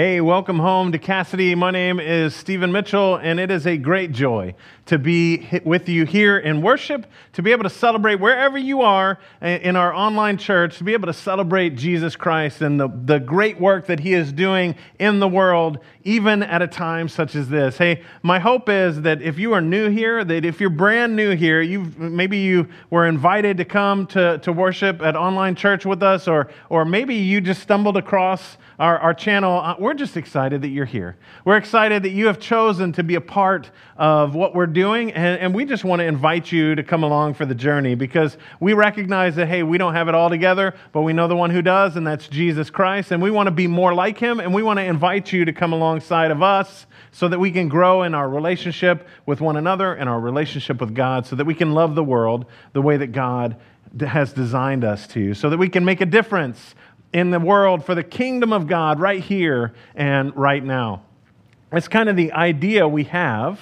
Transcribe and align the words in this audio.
Hey, 0.00 0.20
welcome 0.20 0.60
home 0.60 0.92
to 0.92 0.98
Cassidy. 1.00 1.56
My 1.56 1.72
name 1.72 1.98
is 1.98 2.32
Stephen 2.32 2.70
Mitchell, 2.70 3.16
and 3.16 3.40
it 3.40 3.50
is 3.50 3.66
a 3.66 3.76
great 3.76 4.12
joy 4.12 4.54
to 4.86 4.96
be 4.96 5.60
with 5.64 5.88
you 5.88 6.06
here 6.06 6.38
in 6.38 6.62
worship, 6.62 7.04
to 7.32 7.42
be 7.42 7.50
able 7.50 7.64
to 7.64 7.70
celebrate 7.70 8.20
wherever 8.20 8.56
you 8.56 8.80
are 8.82 9.18
in 9.42 9.74
our 9.74 9.92
online 9.92 10.38
church, 10.38 10.78
to 10.78 10.84
be 10.84 10.92
able 10.92 11.08
to 11.08 11.12
celebrate 11.12 11.70
Jesus 11.70 12.14
Christ 12.14 12.62
and 12.62 12.78
the, 12.78 12.88
the 13.06 13.18
great 13.18 13.60
work 13.60 13.86
that 13.86 13.98
He 13.98 14.14
is 14.14 14.32
doing 14.32 14.76
in 15.00 15.18
the 15.18 15.26
world, 15.26 15.80
even 16.04 16.44
at 16.44 16.62
a 16.62 16.68
time 16.68 17.08
such 17.08 17.34
as 17.34 17.48
this. 17.48 17.76
Hey, 17.76 18.04
my 18.22 18.38
hope 18.38 18.68
is 18.68 19.02
that 19.02 19.20
if 19.20 19.36
you 19.36 19.52
are 19.52 19.60
new 19.60 19.90
here, 19.90 20.24
that 20.24 20.44
if 20.44 20.60
you're 20.60 20.70
brand 20.70 21.16
new 21.16 21.34
here, 21.34 21.60
you 21.60 21.92
maybe 21.98 22.38
you 22.38 22.68
were 22.88 23.08
invited 23.08 23.56
to 23.56 23.64
come 23.64 24.06
to, 24.06 24.38
to 24.38 24.52
worship 24.52 25.02
at 25.02 25.16
online 25.16 25.56
church 25.56 25.84
with 25.84 26.04
us, 26.04 26.28
or, 26.28 26.48
or 26.68 26.84
maybe 26.84 27.16
you 27.16 27.40
just 27.40 27.60
stumbled 27.60 27.96
across 27.96 28.58
our, 28.78 28.96
our 29.00 29.12
channel. 29.12 29.58
Uh, 29.58 29.74
we're 29.88 29.94
just 29.94 30.18
excited 30.18 30.60
that 30.60 30.68
you're 30.68 30.84
here. 30.84 31.16
We're 31.46 31.56
excited 31.56 32.02
that 32.02 32.10
you 32.10 32.26
have 32.26 32.38
chosen 32.38 32.92
to 32.92 33.02
be 33.02 33.14
a 33.14 33.22
part 33.22 33.70
of 33.96 34.34
what 34.34 34.54
we're 34.54 34.66
doing, 34.66 35.12
and, 35.12 35.40
and 35.40 35.54
we 35.54 35.64
just 35.64 35.82
want 35.82 36.00
to 36.00 36.04
invite 36.04 36.52
you 36.52 36.74
to 36.74 36.82
come 36.82 37.02
along 37.02 37.32
for 37.32 37.46
the 37.46 37.54
journey 37.54 37.94
because 37.94 38.36
we 38.60 38.74
recognize 38.74 39.34
that, 39.36 39.46
hey, 39.46 39.62
we 39.62 39.78
don't 39.78 39.94
have 39.94 40.06
it 40.08 40.14
all 40.14 40.28
together, 40.28 40.74
but 40.92 41.00
we 41.00 41.14
know 41.14 41.26
the 41.26 41.34
one 41.34 41.48
who 41.48 41.62
does, 41.62 41.96
and 41.96 42.06
that's 42.06 42.28
Jesus 42.28 42.68
Christ, 42.68 43.12
and 43.12 43.22
we 43.22 43.30
want 43.30 43.46
to 43.46 43.50
be 43.50 43.66
more 43.66 43.94
like 43.94 44.18
him, 44.18 44.40
and 44.40 44.52
we 44.52 44.62
want 44.62 44.78
to 44.78 44.84
invite 44.84 45.32
you 45.32 45.46
to 45.46 45.54
come 45.54 45.72
alongside 45.72 46.30
of 46.30 46.42
us 46.42 46.84
so 47.10 47.26
that 47.26 47.40
we 47.40 47.50
can 47.50 47.70
grow 47.70 48.02
in 48.02 48.14
our 48.14 48.28
relationship 48.28 49.08
with 49.24 49.40
one 49.40 49.56
another 49.56 49.94
and 49.94 50.06
our 50.06 50.20
relationship 50.20 50.82
with 50.82 50.94
God, 50.94 51.24
so 51.24 51.34
that 51.34 51.46
we 51.46 51.54
can 51.54 51.72
love 51.72 51.94
the 51.94 52.04
world 52.04 52.44
the 52.74 52.82
way 52.82 52.98
that 52.98 53.12
God 53.12 53.56
has 54.06 54.34
designed 54.34 54.84
us 54.84 55.06
to, 55.06 55.32
so 55.32 55.48
that 55.48 55.56
we 55.56 55.70
can 55.70 55.82
make 55.82 56.02
a 56.02 56.06
difference 56.06 56.74
in 57.12 57.30
the 57.30 57.40
world 57.40 57.84
for 57.84 57.94
the 57.94 58.02
kingdom 58.02 58.52
of 58.52 58.66
God 58.66 59.00
right 59.00 59.22
here 59.22 59.74
and 59.94 60.34
right 60.36 60.62
now. 60.62 61.02
It's 61.72 61.88
kind 61.88 62.08
of 62.08 62.16
the 62.16 62.32
idea 62.32 62.88
we 62.88 63.04
have 63.04 63.60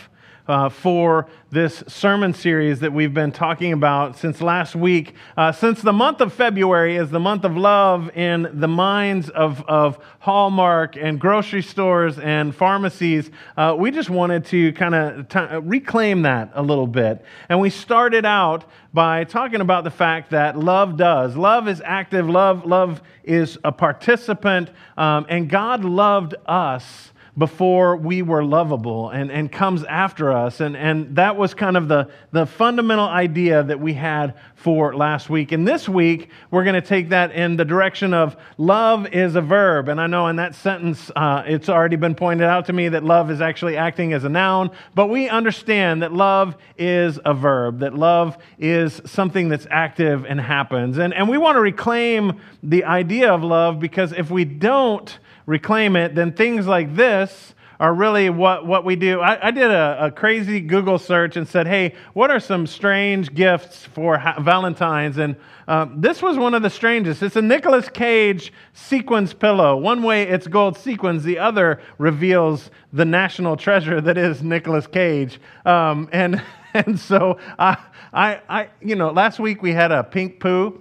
uh, 0.49 0.69
for 0.69 1.29
this 1.51 1.83
sermon 1.87 2.35
series 2.35 2.81
that 2.81 2.93
we've 2.93 3.15
been 3.15 3.33
talking 3.33 3.73
about 3.73 4.17
since 4.17 4.41
last 4.41 4.77
week. 4.77 5.15
Uh, 5.37 5.53
since 5.53 5.83
the 5.83 5.93
month 5.93 6.21
of 6.21 6.33
February 6.33 6.97
is 6.97 7.11
the 7.11 7.21
month 7.21 7.45
of 7.45 7.57
love 7.57 8.11
in 8.17 8.49
the 8.53 8.69
minds 8.69 9.29
of, 9.31 9.65
of 9.67 9.99
Hallmark 10.21 10.97
and 10.97 11.21
grocery 11.21 11.63
stores 11.63 12.19
and 12.19 12.55
pharmacies, 12.55 13.31
uh, 13.57 13.75
we 13.79 13.91
just 13.91 14.11
wanted 14.11 14.45
to 14.47 14.73
kind 14.73 14.95
of 14.95 15.29
t- 15.29 15.57
reclaim 15.63 16.23
that 16.23 16.51
a 16.55 16.63
little 16.63 16.87
bit. 16.87 17.25
And 17.49 17.61
we 17.61 17.71
started 17.71 18.25
out 18.25 18.65
by 18.93 19.25
talking 19.25 19.61
about 19.61 19.85
the 19.85 19.91
fact 19.91 20.31
that 20.31 20.59
love 20.59 20.97
does. 20.97 21.37
Love 21.37 21.69
is 21.69 21.83
active, 21.85 22.29
love, 22.29 22.65
love 22.65 23.03
is 23.25 23.59
a 23.65 23.73
participant, 23.73 24.71
um, 24.97 25.27
and 25.29 25.49
God 25.49 25.85
loved 25.85 26.35
us 26.47 27.13
before 27.39 27.97
we 27.97 28.23
were 28.23 28.43
lovable 28.43 29.11
and, 29.11 29.31
and 29.31 29.53
comes 29.53 29.85
after 29.85 30.33
us. 30.33 30.61
And, 30.61 30.77
and 30.77 31.17
that 31.17 31.37
was 31.37 31.53
kind 31.53 31.77
of 31.77 31.87
the, 31.89 32.09
the 32.33 32.47
fundamental 32.47 33.07
idea 33.07 33.63
that 33.63 33.79
we 33.79 33.93
had 33.93 34.35
for 34.55 34.97
last 34.97 35.29
week. 35.29 35.53
And 35.53 35.69
this 35.69 35.89
week, 35.89 36.31
we're 36.51 36.65
going 36.65 36.81
to 36.81 36.87
take 36.87 37.11
that 37.11 37.33
in 37.33 37.57
the 37.57 37.65
direction 37.65 38.15
of 38.15 38.37
love 38.57 39.07
is 39.09 39.37
a 39.37 39.43
verb. 39.43 39.89
And 39.89 40.01
I 40.01 40.07
know 40.07 40.29
in 40.29 40.37
that 40.37 40.55
sentence, 40.55 41.11
uh, 41.15 41.43
it's 41.47 41.69
already 41.69 41.97
been 41.97 42.15
pointed 42.15 42.47
out 42.47 42.67
to 42.67 42.73
me 42.73 42.89
that 42.89 43.05
love 43.05 43.31
is 43.31 43.41
actually 43.43 43.77
acting 43.77 44.15
as 44.15 44.25
a 44.25 44.31
noun, 44.31 44.71
but 44.95 45.09
we 45.09 45.29
understand 45.29 46.03
that 46.03 46.13
love 46.13 46.57
is 46.79 47.21
a 47.25 47.35
verb, 47.35 47.81
that 47.81 47.95
love 47.95 48.39
is 48.59 49.03
something 49.05 49.51
that's 49.51 49.67
active 49.71 50.25
and 50.25 50.41
happens. 50.41 50.97
And, 50.97 51.13
and 51.13 51.29
we 51.29 51.37
want 51.37 51.57
to 51.57 51.61
reclaim 51.61 52.41
the 52.63 52.85
idea 52.85 53.33
of 53.33 53.43
love 53.43 53.79
because 53.79 54.13
if 54.13 54.31
we 54.31 54.45
don't, 54.45 55.19
reclaim 55.47 55.97
it, 55.97 56.15
then 56.15 56.33
things 56.33 56.67
like 56.67 56.95
this 56.95 57.55
are 57.79 57.93
really 57.93 58.31
what, 58.31 58.67
what 58.67 58.85
we 58.85 58.97
do. 58.97 59.21
I, 59.21 59.49
I 59.49 59.51
did 59.51 59.71
a, 59.71 60.07
a, 60.07 60.11
crazy 60.11 60.61
Google 60.61 60.99
search 60.99 61.37
and 61.37 61.47
said, 61.47 61.67
hey, 61.67 61.95
what 62.15 62.31
are 62.31 62.41
some 62.41 62.67
strange 62.67 63.35
gifts 63.35 63.85
for 63.85 64.19
ha- 64.19 64.41
Valentine's? 64.41 65.19
And 65.19 65.37
um, 65.69 66.01
this 66.01 66.23
was 66.23 66.39
one 66.39 66.55
of 66.55 66.63
the 66.63 66.71
strangest. 66.71 67.23
It's 67.23 67.37
a 67.37 67.43
Nicolas 67.43 67.89
Cage 67.89 68.53
sequins 68.73 69.35
pillow. 69.35 69.77
One 69.77 70.03
way 70.03 70.23
it's 70.23 70.47
gold 70.47 70.79
sequins, 70.79 71.23
the 71.23 71.39
other 71.39 71.81
reveals 71.99 72.71
the 72.93 73.05
national 73.05 73.57
treasure 73.57 74.01
that 74.01 74.17
is 74.17 74.43
Nicolas 74.43 74.87
Cage. 74.87 75.39
Um, 75.67 76.09
and, 76.13 76.43
and 76.75 76.99
so 76.99 77.39
I, 77.59 77.77
I, 78.13 78.41
I, 78.49 78.69
you 78.81 78.97
know, 78.97 79.11
last 79.11 79.39
week 79.39 79.61
we 79.61 79.73
had 79.73 79.93
a 79.93 80.03
pink 80.03 80.41
poo 80.41 80.81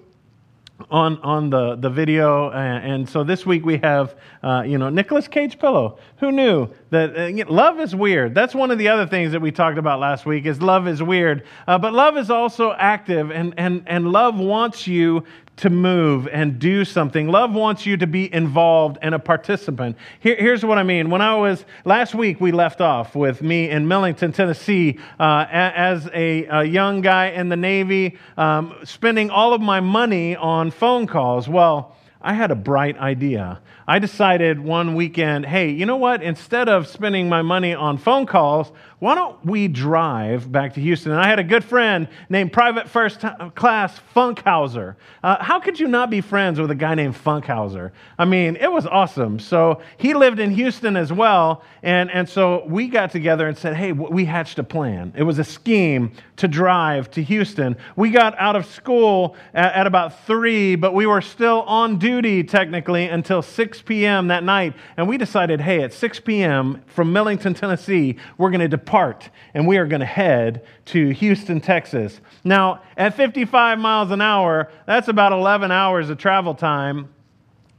on 0.92 1.18
on 1.20 1.50
the 1.50 1.76
the 1.76 1.90
video, 1.90 2.52
and, 2.52 2.92
and 2.92 3.10
so 3.10 3.24
this 3.24 3.46
week 3.46 3.66
we 3.66 3.78
have 3.78 4.16
uh, 4.44 4.64
you 4.66 4.78
know 4.78 4.90
Nicolas 4.90 5.28
Cage 5.28 5.58
pillow. 5.58 5.98
Who 6.18 6.32
knew 6.32 6.70
that 6.90 7.16
uh, 7.18 7.52
love 7.52 7.80
is 7.80 7.96
weird? 7.96 8.36
That's 8.36 8.54
one 8.54 8.72
of 8.72 8.78
the 8.78 8.88
other 8.90 9.08
things 9.08 9.32
that 9.32 9.42
we 9.42 9.52
talked 9.52 9.78
about 9.78 10.00
last 10.00 10.26
week. 10.26 10.46
Is 10.46 10.62
love 10.62 10.88
is 10.88 11.02
weird, 11.02 11.46
uh, 11.68 11.78
but 11.78 11.94
love 11.94 12.18
is 12.18 12.30
also 12.30 12.74
active, 12.74 13.32
and 13.32 13.54
and 13.58 13.84
and 13.88 14.12
love 14.12 14.38
wants 14.38 14.86
you 14.86 15.24
to 15.58 15.70
move 15.70 16.28
and 16.28 16.60
do 16.60 16.84
something. 16.84 17.28
Love 17.28 17.54
wants 17.54 17.86
you 17.86 17.96
to 17.98 18.08
be 18.08 18.32
involved 18.34 18.98
and 19.02 19.16
a 19.16 19.20
participant. 19.20 19.98
Here, 20.20 20.36
here's 20.36 20.66
what 20.66 20.78
I 20.78 20.84
mean. 20.84 21.10
When 21.10 21.22
I 21.22 21.36
was, 21.36 21.64
last 21.86 22.14
week 22.14 22.42
we 22.42 22.52
left 22.52 22.82
off 22.82 23.16
with 23.16 23.42
me 23.42 23.70
in 23.70 23.88
Millington, 23.88 24.34
Tennessee, 24.34 25.00
uh, 25.20 25.46
as 25.50 26.10
a, 26.14 26.46
a, 26.46 26.64
young 26.64 27.02
guy 27.02 27.28
in 27.28 27.48
the 27.50 27.56
Navy, 27.56 28.18
um, 28.38 28.76
spending 28.84 29.30
all 29.30 29.54
of 29.54 29.62
my 29.62 29.80
money 29.80 30.36
on 30.36 30.72
phone 30.72 31.08
calls. 31.08 31.48
Well, 31.48 31.96
I 32.22 32.34
had 32.34 32.52
a 32.52 32.56
bright 32.56 32.98
idea. 32.98 33.62
I 33.88 34.00
decided 34.00 34.60
one 34.60 34.96
weekend, 34.96 35.46
hey, 35.46 35.70
you 35.70 35.86
know 35.86 35.98
what? 35.98 36.24
Instead 36.24 36.70
of 36.70 36.88
spending 36.88 37.30
my 37.30 37.44
money 37.44 37.76
on 37.76 38.00
phone 38.00 38.26
calls, 38.26 38.72
why 38.98 39.14
don't 39.14 39.46
we 39.46 39.68
drive 39.68 40.52
back 40.52 40.74
to 40.74 40.82
Houston? 40.82 41.12
And 41.12 41.22
I 41.22 41.28
had 41.28 41.38
a 41.38 41.44
good 41.44 41.64
friend 41.64 42.08
named 42.28 42.52
Private 42.52 42.90
First 42.90 43.24
Class 43.54 44.00
Funkhauser. 44.16 44.96
Uh, 45.22 45.44
how 45.44 45.60
could 45.60 45.80
you 45.80 45.88
not 45.88 46.10
be 46.10 46.22
friends 46.22 46.60
with 46.60 46.72
a 46.72 46.76
guy 46.76 46.96
named 46.96 47.14
Funkhauser? 47.14 47.92
I 48.18 48.26
mean, 48.26 48.56
it 48.56 48.72
was 48.72 48.88
awesome. 48.88 49.38
So 49.38 49.82
he 49.98 50.16
lived 50.16 50.40
in 50.40 50.50
Houston 50.50 50.98
as 50.98 51.14
well. 51.14 51.64
And, 51.84 52.10
and 52.10 52.28
so 52.28 52.66
we 52.66 52.88
got 52.88 53.12
together 53.12 53.48
and 53.48 53.56
said, 53.56 53.76
hey, 53.76 53.92
we 53.92 54.26
hatched 54.26 54.58
a 54.58 54.64
plan. 54.64 55.14
It 55.16 55.24
was 55.24 55.38
a 55.38 55.44
scheme 55.44 56.14
to 56.38 56.48
drive 56.48 57.12
to 57.12 57.22
Houston. 57.22 57.78
We 57.96 58.10
got 58.10 58.36
out 58.40 58.56
of 58.56 58.66
school 58.66 59.36
at, 59.54 59.74
at 59.74 59.88
about 59.88 60.26
three, 60.26 60.76
but 60.76 60.96
we 60.96 61.06
were 61.06 61.22
still 61.22 61.62
on 61.64 62.00
duty 62.00 62.44
technically 62.44 63.06
until 63.06 63.44
6 63.76 63.82
p.m. 63.84 64.28
that 64.28 64.44
night. 64.44 64.74
And 64.96 65.08
we 65.08 65.18
decided, 65.18 65.60
hey, 65.60 65.84
at 65.84 65.92
6 65.92 66.22
p.m. 66.22 66.82
from 66.88 67.12
Millington, 67.12 67.54
Tennessee, 67.54 68.16
we're 68.38 68.50
going 68.50 68.62
to 68.62 68.70
depart 68.70 69.30
and 69.54 69.68
we 69.68 69.78
are 69.78 69.86
going 69.86 70.00
to 70.00 70.06
head 70.06 70.66
to 70.86 71.10
Houston, 71.10 71.60
Texas. 71.60 72.22
Now, 72.44 72.82
at 72.96 73.16
55 73.16 73.78
miles 73.78 74.12
an 74.12 74.22
hour, 74.22 74.72
that's 74.86 75.10
about 75.10 75.34
11 75.34 75.72
hours 75.72 76.10
of 76.10 76.18
travel 76.18 76.56
time 76.56 77.10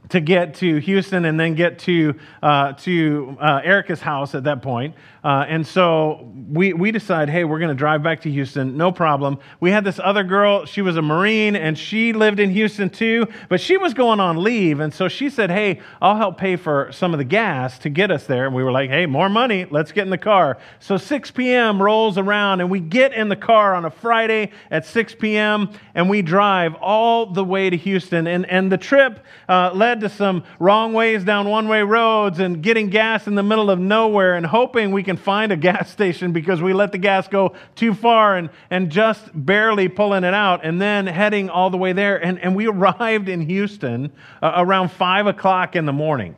to 0.09 0.19
get 0.19 0.55
to 0.55 0.77
Houston 0.77 1.25
and 1.25 1.39
then 1.39 1.55
get 1.55 1.79
to, 1.79 2.15
uh, 2.41 2.73
to 2.73 3.37
uh, 3.39 3.61
Erica's 3.63 4.01
house 4.01 4.35
at 4.35 4.43
that 4.45 4.61
point. 4.61 4.95
Uh, 5.23 5.45
and 5.49 5.67
so 5.67 6.31
we, 6.49 6.71
we 6.71 6.91
decide, 6.91 7.29
hey, 7.29 7.43
we're 7.43 7.59
going 7.59 7.67
to 7.67 7.75
drive 7.75 8.01
back 8.01 8.21
to 8.21 8.31
Houston, 8.31 8.77
no 8.77 8.91
problem. 8.91 9.39
We 9.59 9.71
had 9.71 9.83
this 9.83 9.99
other 10.01 10.23
girl, 10.23 10.65
she 10.65 10.81
was 10.81 10.95
a 10.95 11.01
Marine, 11.01 11.55
and 11.55 11.77
she 11.77 12.13
lived 12.13 12.39
in 12.39 12.49
Houston 12.51 12.89
too, 12.89 13.27
but 13.49 13.59
she 13.59 13.75
was 13.75 13.93
going 13.93 14.21
on 14.21 14.41
leave. 14.41 14.79
And 14.79 14.93
so 14.93 15.09
she 15.09 15.29
said, 15.29 15.51
hey, 15.51 15.81
I'll 16.01 16.15
help 16.15 16.37
pay 16.37 16.55
for 16.55 16.89
some 16.93 17.13
of 17.13 17.17
the 17.17 17.25
gas 17.25 17.77
to 17.79 17.89
get 17.89 18.09
us 18.09 18.25
there. 18.25 18.45
And 18.45 18.55
we 18.55 18.63
were 18.63 18.71
like, 18.71 18.89
hey, 18.89 19.05
more 19.05 19.27
money, 19.27 19.65
let's 19.69 19.91
get 19.91 20.03
in 20.03 20.11
the 20.11 20.17
car. 20.17 20.59
So 20.79 20.95
6 20.95 21.31
p.m. 21.31 21.81
rolls 21.81 22.17
around, 22.17 22.61
and 22.61 22.69
we 22.69 22.79
get 22.79 23.11
in 23.11 23.27
the 23.27 23.35
car 23.35 23.75
on 23.75 23.83
a 23.83 23.91
Friday 23.91 24.51
at 24.71 24.85
6 24.85 25.15
p.m., 25.15 25.69
and 25.93 26.09
we 26.09 26.21
drive 26.21 26.75
all 26.75 27.25
the 27.25 27.43
way 27.43 27.69
to 27.69 27.75
Houston. 27.75 28.27
And, 28.27 28.45
and 28.45 28.71
the 28.71 28.77
trip 28.77 29.25
uh, 29.49 29.71
led 29.97 30.09
to 30.09 30.15
some 30.15 30.43
wrong 30.59 30.93
ways 30.93 31.23
down 31.23 31.49
one 31.49 31.67
way 31.67 31.81
roads 31.81 32.39
and 32.39 32.61
getting 32.61 32.89
gas 32.89 33.25
in 33.25 33.33
the 33.33 33.41
middle 33.41 33.71
of 33.71 33.79
nowhere 33.79 34.35
and 34.35 34.45
hoping 34.45 34.91
we 34.91 35.01
can 35.01 35.17
find 35.17 35.51
a 35.51 35.57
gas 35.67 35.89
station 35.89 36.31
because 36.31 36.61
we 36.61 36.71
let 36.71 36.91
the 36.91 36.97
gas 36.99 37.27
go 37.27 37.53
too 37.75 37.93
far 37.93 38.37
and, 38.37 38.49
and 38.69 38.91
just 38.91 39.23
barely 39.33 39.87
pulling 39.87 40.23
it 40.23 40.33
out 40.33 40.63
and 40.63 40.79
then 40.79 41.07
heading 41.07 41.49
all 41.49 41.71
the 41.71 41.77
way 41.77 41.93
there. 41.93 42.23
And, 42.23 42.39
and 42.39 42.55
we 42.55 42.67
arrived 42.77 43.27
in 43.27 43.41
Houston 43.41 44.11
uh, 44.41 44.53
around 44.57 44.91
5 44.91 45.27
o'clock 45.27 45.75
in 45.75 45.85
the 45.85 45.93
morning 45.93 46.35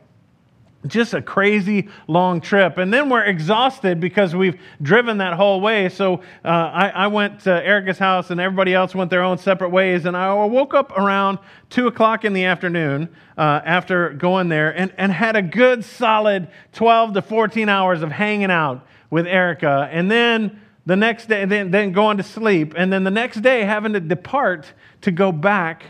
just 0.86 1.12
a 1.12 1.20
crazy 1.20 1.88
long 2.08 2.40
trip. 2.40 2.78
And 2.78 2.92
then 2.92 3.10
we're 3.10 3.24
exhausted 3.24 4.00
because 4.00 4.34
we've 4.34 4.58
driven 4.80 5.18
that 5.18 5.34
whole 5.34 5.60
way. 5.60 5.88
So 5.90 6.22
uh, 6.44 6.48
I, 6.48 6.88
I, 6.88 7.06
went 7.08 7.40
to 7.40 7.50
Erica's 7.50 7.98
house 7.98 8.30
and 8.30 8.40
everybody 8.40 8.72
else 8.72 8.94
went 8.94 9.10
their 9.10 9.22
own 9.22 9.36
separate 9.36 9.70
ways. 9.70 10.06
And 10.06 10.16
I 10.16 10.32
woke 10.32 10.72
up 10.72 10.96
around 10.96 11.38
2 11.70 11.86
o'clock 11.86 12.24
in 12.24 12.32
the 12.32 12.44
afternoon 12.44 13.14
uh, 13.36 13.60
after 13.64 14.10
going 14.10 14.48
there 14.48 14.70
and, 14.70 14.92
and 14.96 15.12
had 15.12 15.36
a 15.36 15.42
good 15.42 15.84
solid 15.84 16.48
12 16.72 17.14
to 17.14 17.22
14 17.22 17.68
hours 17.68 18.02
of 18.02 18.10
hanging 18.10 18.50
out 18.50 18.86
with 19.10 19.26
Erica. 19.26 19.88
And 19.92 20.10
then 20.10 20.60
the 20.86 20.96
next 20.96 21.26
day, 21.26 21.44
then, 21.44 21.70
then 21.70 21.92
going 21.92 22.16
to 22.16 22.22
sleep. 22.22 22.74
And 22.76 22.90
then 22.90 23.04
the 23.04 23.10
next 23.10 23.42
day, 23.42 23.64
having 23.64 23.92
to 23.92 24.00
depart 24.00 24.72
to 25.02 25.10
go 25.10 25.30
back 25.30 25.84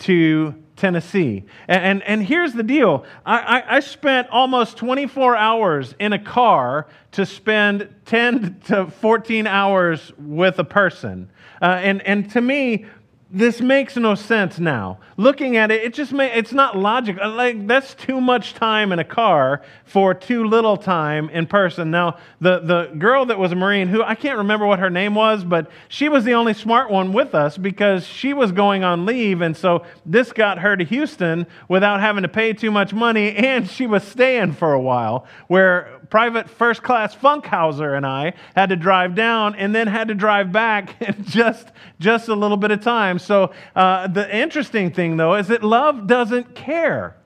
to 0.00 0.54
Tennessee. 0.80 1.44
And, 1.68 1.84
and, 1.84 2.02
and 2.04 2.26
here's 2.26 2.54
the 2.54 2.62
deal 2.62 3.04
I, 3.24 3.38
I, 3.38 3.76
I, 3.76 3.80
spent 3.80 4.28
almost 4.30 4.78
24 4.78 5.36
hours 5.36 5.94
in 5.98 6.14
a 6.14 6.18
car 6.18 6.86
to 7.12 7.26
spend 7.26 7.94
10 8.06 8.60
to 8.66 8.86
14 8.86 9.46
hours 9.46 10.10
with 10.18 10.58
a 10.58 10.64
person. 10.64 11.30
Uh, 11.60 11.66
and, 11.82 12.00
and 12.06 12.30
to 12.30 12.40
me, 12.40 12.86
this 13.32 13.60
makes 13.60 13.96
no 13.96 14.16
sense 14.16 14.58
now. 14.58 14.98
Looking 15.16 15.56
at 15.56 15.70
it, 15.70 15.84
it 15.84 15.94
just 15.94 16.12
may, 16.12 16.32
it's 16.32 16.52
not 16.52 16.76
logical. 16.76 17.22
Uh, 17.22 17.30
like 17.30 17.66
that's 17.68 17.94
too 17.94 18.20
much 18.20 18.54
time 18.54 18.90
in 18.90 18.98
a 18.98 19.04
car 19.04 19.62
for 19.84 20.14
too 20.14 20.44
little 20.44 20.76
time 20.76 21.30
in 21.30 21.46
person. 21.46 21.92
Now, 21.92 22.16
the 22.40 22.58
the 22.58 22.86
girl 22.98 23.26
that 23.26 23.38
was 23.38 23.52
a 23.52 23.54
Marine, 23.54 23.86
who 23.86 24.02
I 24.02 24.16
can't 24.16 24.38
remember 24.38 24.66
what 24.66 24.80
her 24.80 24.90
name 24.90 25.14
was, 25.14 25.44
but 25.44 25.70
she 25.88 26.08
was 26.08 26.24
the 26.24 26.34
only 26.34 26.54
smart 26.54 26.90
one 26.90 27.12
with 27.12 27.34
us 27.34 27.56
because 27.56 28.04
she 28.04 28.32
was 28.34 28.50
going 28.50 28.82
on 28.82 29.06
leave, 29.06 29.42
and 29.42 29.56
so 29.56 29.84
this 30.04 30.32
got 30.32 30.58
her 30.58 30.76
to 30.76 30.84
Houston 30.84 31.46
without 31.68 32.00
having 32.00 32.22
to 32.22 32.28
pay 32.28 32.52
too 32.52 32.72
much 32.72 32.92
money, 32.92 33.34
and 33.36 33.70
she 33.70 33.86
was 33.86 34.02
staying 34.02 34.54
for 34.54 34.72
a 34.72 34.80
while. 34.80 35.26
Where 35.46 36.00
private 36.10 36.50
first 36.50 36.82
class 36.82 37.14
Funkhauser 37.14 37.96
and 37.96 38.04
I 38.04 38.34
had 38.56 38.70
to 38.70 38.76
drive 38.76 39.14
down 39.14 39.54
and 39.54 39.72
then 39.74 39.86
had 39.86 40.08
to 40.08 40.14
drive 40.14 40.50
back 40.50 41.00
in 41.02 41.24
just, 41.24 41.68
just 42.00 42.28
a 42.28 42.34
little 42.34 42.56
bit 42.56 42.72
of 42.72 42.82
time. 42.82 43.19
So, 43.20 43.52
uh, 43.76 44.08
the 44.08 44.34
interesting 44.34 44.90
thing, 44.90 45.16
though, 45.16 45.34
is 45.34 45.48
that 45.48 45.62
love 45.62 46.06
doesn't 46.06 46.54
care. 46.54 47.16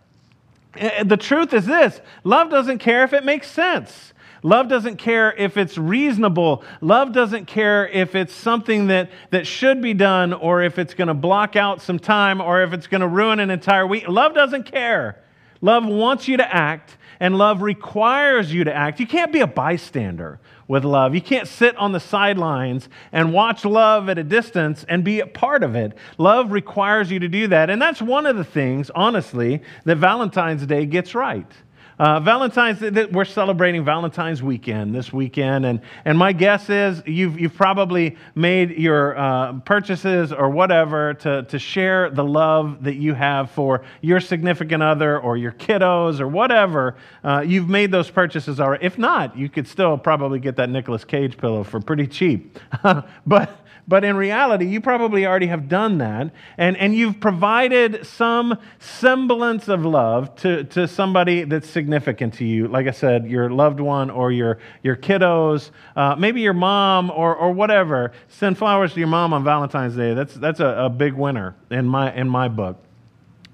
Uh, 0.80 1.04
the 1.04 1.16
truth 1.16 1.52
is 1.52 1.66
this 1.66 2.00
love 2.24 2.50
doesn't 2.50 2.78
care 2.78 3.04
if 3.04 3.12
it 3.12 3.24
makes 3.24 3.50
sense. 3.50 4.12
Love 4.44 4.68
doesn't 4.68 4.96
care 4.96 5.32
if 5.32 5.56
it's 5.56 5.78
reasonable. 5.78 6.62
Love 6.82 7.12
doesn't 7.12 7.46
care 7.46 7.88
if 7.88 8.14
it's 8.14 8.34
something 8.34 8.88
that, 8.88 9.10
that 9.30 9.46
should 9.46 9.80
be 9.80 9.94
done 9.94 10.34
or 10.34 10.62
if 10.62 10.78
it's 10.78 10.92
going 10.92 11.08
to 11.08 11.14
block 11.14 11.56
out 11.56 11.80
some 11.80 11.98
time 11.98 12.42
or 12.42 12.62
if 12.62 12.74
it's 12.74 12.86
going 12.86 13.00
to 13.00 13.08
ruin 13.08 13.40
an 13.40 13.50
entire 13.50 13.86
week. 13.86 14.06
Love 14.06 14.34
doesn't 14.34 14.70
care. 14.70 15.18
Love 15.62 15.86
wants 15.86 16.28
you 16.28 16.36
to 16.36 16.54
act 16.54 16.98
and 17.20 17.36
love 17.38 17.62
requires 17.62 18.52
you 18.52 18.64
to 18.64 18.74
act. 18.74 19.00
You 19.00 19.06
can't 19.06 19.32
be 19.32 19.40
a 19.40 19.46
bystander 19.46 20.40
with 20.66 20.84
love. 20.84 21.14
You 21.14 21.20
can't 21.20 21.46
sit 21.48 21.76
on 21.76 21.92
the 21.92 22.00
sidelines 22.00 22.88
and 23.12 23.32
watch 23.32 23.64
love 23.64 24.08
at 24.08 24.18
a 24.18 24.24
distance 24.24 24.84
and 24.88 25.04
be 25.04 25.20
a 25.20 25.26
part 25.26 25.62
of 25.62 25.74
it. 25.76 25.96
Love 26.18 26.52
requires 26.52 27.10
you 27.10 27.18
to 27.18 27.28
do 27.28 27.48
that. 27.48 27.70
And 27.70 27.80
that's 27.80 28.00
one 28.00 28.26
of 28.26 28.36
the 28.36 28.44
things, 28.44 28.90
honestly, 28.94 29.62
that 29.84 29.96
Valentine's 29.96 30.66
Day 30.66 30.86
gets 30.86 31.14
right. 31.14 31.50
Uh, 31.98 32.18
Valentine's, 32.20 32.80
we're 33.12 33.24
celebrating 33.24 33.84
Valentine's 33.84 34.42
weekend 34.42 34.94
this 34.94 35.12
weekend, 35.12 35.64
and, 35.64 35.80
and 36.04 36.18
my 36.18 36.32
guess 36.32 36.68
is 36.68 37.02
you've, 37.06 37.38
you've 37.38 37.54
probably 37.54 38.16
made 38.34 38.70
your 38.72 39.16
uh, 39.16 39.52
purchases 39.60 40.32
or 40.32 40.50
whatever 40.50 41.14
to, 41.14 41.44
to 41.44 41.58
share 41.58 42.10
the 42.10 42.24
love 42.24 42.82
that 42.82 42.96
you 42.96 43.14
have 43.14 43.50
for 43.50 43.84
your 44.00 44.20
significant 44.20 44.82
other 44.82 45.18
or 45.20 45.36
your 45.36 45.52
kiddos 45.52 46.20
or 46.20 46.26
whatever. 46.26 46.96
Uh, 47.22 47.44
you've 47.46 47.68
made 47.68 47.92
those 47.92 48.10
purchases 48.10 48.58
already. 48.58 48.84
If 48.84 48.98
not, 48.98 49.36
you 49.36 49.48
could 49.48 49.68
still 49.68 49.96
probably 49.96 50.40
get 50.40 50.56
that 50.56 50.70
Nicolas 50.70 51.04
Cage 51.04 51.38
pillow 51.38 51.62
for 51.62 51.80
pretty 51.80 52.06
cheap. 52.06 52.58
but 53.26 53.63
but 53.86 54.02
in 54.04 54.16
reality, 54.16 54.66
you 54.66 54.80
probably 54.80 55.26
already 55.26 55.46
have 55.48 55.68
done 55.68 55.98
that, 55.98 56.32
and, 56.56 56.76
and 56.76 56.94
you've 56.94 57.20
provided 57.20 58.06
some 58.06 58.58
semblance 58.78 59.68
of 59.68 59.84
love 59.84 60.34
to, 60.36 60.64
to 60.64 60.88
somebody 60.88 61.44
that's 61.44 61.68
significant 61.68 62.34
to 62.34 62.44
you. 62.44 62.68
Like 62.68 62.86
I 62.86 62.92
said, 62.92 63.26
your 63.26 63.50
loved 63.50 63.80
one 63.80 64.10
or 64.10 64.32
your, 64.32 64.58
your 64.82 64.96
kiddos, 64.96 65.70
uh, 65.96 66.16
maybe 66.16 66.40
your 66.40 66.54
mom 66.54 67.10
or, 67.10 67.36
or 67.36 67.52
whatever. 67.52 68.12
Send 68.28 68.56
flowers 68.56 68.94
to 68.94 69.00
your 69.00 69.08
mom 69.08 69.32
on 69.32 69.44
Valentine's 69.44 69.96
Day. 69.96 70.14
That's, 70.14 70.34
that's 70.34 70.60
a, 70.60 70.66
a 70.66 70.88
big 70.88 71.12
winner 71.12 71.54
in 71.70 71.86
my, 71.86 72.14
in 72.14 72.28
my 72.28 72.48
book. 72.48 72.82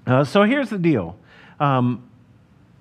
Uh, 0.07 0.23
so 0.23 0.43
here's 0.43 0.69
the 0.69 0.79
deal. 0.79 1.17
Um, 1.59 2.09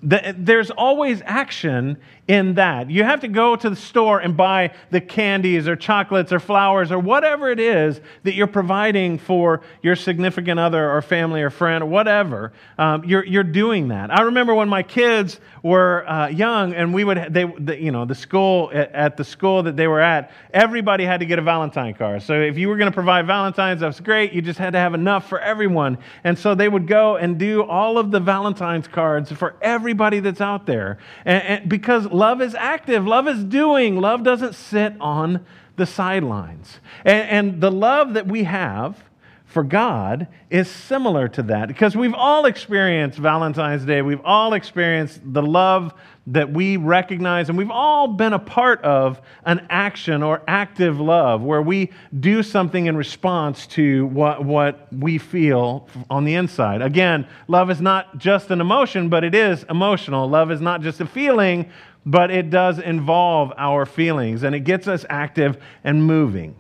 there's 0.03 0.71
always 0.71 1.21
action 1.25 1.99
in 2.27 2.55
that. 2.55 2.89
You 2.89 3.03
have 3.05 3.21
to 3.21 3.29
go 3.29 3.57
to 3.57 3.69
the 3.69 3.77
store 3.77 4.21
and 4.21 4.37
buy 4.37 4.73
the 4.91 5.01
candies 5.01 5.67
or 5.67 5.75
chocolates 5.75 6.33
or 6.33 6.39
flowers 6.39 6.93
or 6.93 6.99
whatever 6.99 7.51
it 7.51 7.59
is 7.59 8.01
that 8.23 8.35
you're 8.35 8.47
providing 8.47 9.19
for 9.19 9.63
your 9.83 9.97
significant 9.97 10.61
other 10.61 10.91
or 10.91 11.03
family 11.03 11.43
or 11.43 11.51
friend 11.51 11.83
or 11.83 11.87
whatever. 11.87 12.53
Um, 12.79 13.05
you're, 13.05 13.27
you're 13.27 13.43
doing 13.43 13.89
that. 13.89 14.17
I 14.17 14.23
remember 14.23 14.55
when 14.55 14.69
my 14.69 14.83
kids 14.85 15.41
were 15.63 16.09
uh, 16.09 16.29
young 16.29 16.73
and 16.73 16.95
we 16.95 17.03
would, 17.05 17.35
they, 17.35 17.45
the, 17.59 17.79
you 17.79 17.91
know, 17.91 18.05
the 18.05 18.15
school, 18.15 18.71
at 18.73 19.17
the 19.17 19.25
school 19.25 19.65
that 19.65 19.77
they 19.77 19.89
were 19.89 20.01
at, 20.01 20.31
everybody 20.55 21.05
had 21.05 21.21
to 21.21 21.27
get 21.27 21.39
a 21.41 21.43
Valentine 21.43 21.95
card. 21.95 22.23
So 22.23 22.41
if 22.41 22.57
you 22.57 22.69
were 22.69 22.77
going 22.77 22.91
to 22.91 22.95
provide 22.95 23.27
Valentine's, 23.27 23.81
that's 23.81 24.01
great. 24.01 24.33
You 24.33 24.41
just 24.41 24.59
had 24.59 24.73
to 24.75 24.79
have 24.79 24.95
enough 24.95 25.29
for 25.29 25.41
everyone. 25.41 25.99
And 26.23 26.39
so 26.39 26.55
they 26.55 26.69
would 26.69 26.87
go 26.87 27.17
and 27.17 27.39
do 27.39 27.65
all 27.65 27.99
of 27.99 28.13
the 28.13 28.21
Valentine's 28.21 28.87
cards 28.87 29.33
for 29.33 29.57
everybody 29.91 30.21
that's 30.21 30.41
out 30.41 30.67
there. 30.67 30.99
and, 31.25 31.43
and 31.43 31.69
because 31.69 32.07
love 32.07 32.41
is 32.41 32.55
active, 32.55 33.05
love 33.05 33.27
is 33.27 33.43
doing, 33.43 34.01
love 34.01 34.23
doesn't 34.23 34.55
sit 34.55 34.95
on 35.01 35.45
the 35.75 35.85
sidelines. 35.85 36.79
And, 37.05 37.29
and 37.29 37.61
the 37.61 37.73
love 37.73 38.15
that 38.15 38.29
we 38.29 38.45
have 38.45 39.03
for 39.51 39.65
God 39.65 40.29
is 40.49 40.71
similar 40.71 41.27
to 41.27 41.43
that 41.43 41.67
because 41.67 41.97
we've 41.97 42.15
all 42.15 42.47
experienced 42.47 43.19
Valentine's 43.19 43.85
Day. 43.85 44.01
We've 44.01 44.25
all 44.25 44.53
experienced 44.55 45.21
the 45.25 45.43
love 45.43 45.93
that 46.29 46.53
we 46.53 46.77
recognize, 46.77 47.49
and 47.49 47.59
we've 47.59 47.71
all 47.71 48.07
been 48.07 48.33
a 48.33 48.39
part 48.39 48.81
of 48.83 49.21
an 49.45 49.67
action 49.69 50.23
or 50.23 50.41
active 50.47 51.01
love 51.01 51.43
where 51.43 51.61
we 51.61 51.91
do 52.21 52.45
something 52.45 52.87
in 52.87 52.97
response 52.97 53.67
to 53.67 54.07
what, 54.07 54.45
what 54.45 54.87
we 54.93 55.19
feel 55.19 55.89
on 56.09 56.25
the 56.25 56.35
inside. 56.35 56.81
Again, 56.81 57.27
love 57.49 57.71
is 57.71 57.81
not 57.81 58.19
just 58.19 58.53
an 58.53 58.61
emotion, 58.61 59.09
but 59.09 59.25
it 59.25 59.35
is 59.35 59.65
emotional. 59.69 60.29
Love 60.29 60.53
is 60.53 60.61
not 60.61 60.81
just 60.81 61.01
a 61.01 61.07
feeling, 61.07 61.69
but 62.07 62.31
it 62.31 62.51
does 62.51 62.79
involve 62.79 63.53
our 63.57 63.85
feelings, 63.85 64.45
and 64.45 64.55
it 64.55 64.61
gets 64.61 64.87
us 64.87 65.05
active 65.11 65.61
and 65.83 66.05
moving. 66.05 66.55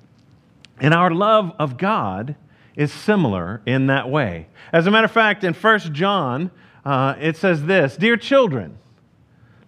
And 0.81 0.93
our 0.93 1.13
love 1.13 1.53
of 1.61 1.77
God 1.77 2.35
is 2.76 2.93
similar 2.93 3.61
in 3.67 3.87
that 3.87 4.08
way. 4.08 4.46
As 4.72 4.87
a 4.87 4.90
matter 4.90 5.05
of 5.05 5.11
fact, 5.11 5.44
in 5.44 5.55
1 5.55 5.78
John, 5.93 6.50
uh, 6.84 7.14
it 7.20 7.37
says 7.37 7.64
this 7.64 7.96
Dear 7.96 8.17
children, 8.17 8.78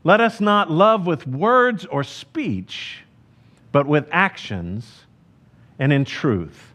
let 0.05 0.21
us 0.21 0.41
not 0.41 0.71
love 0.71 1.07
with 1.07 1.27
words 1.27 1.85
or 1.87 2.05
speech, 2.05 3.05
but 3.71 3.87
with 3.87 4.09
actions 4.11 5.05
and 5.79 5.93
in 5.93 6.05
truth. 6.05 6.73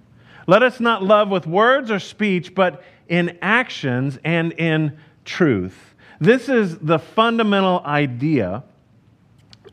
Let 0.47 0.63
us 0.63 0.79
not 0.79 1.03
love 1.03 1.29
with 1.29 1.45
words 1.45 1.91
or 1.91 2.00
speech, 2.00 2.56
but 2.56 2.83
in 3.09 3.38
actions 3.41 4.18
and 4.24 4.53
in 4.53 4.97
truth. 5.25 5.95
This 6.19 6.50
is 6.50 6.77
the 6.79 7.00
fundamental 7.00 7.81
idea 7.85 8.63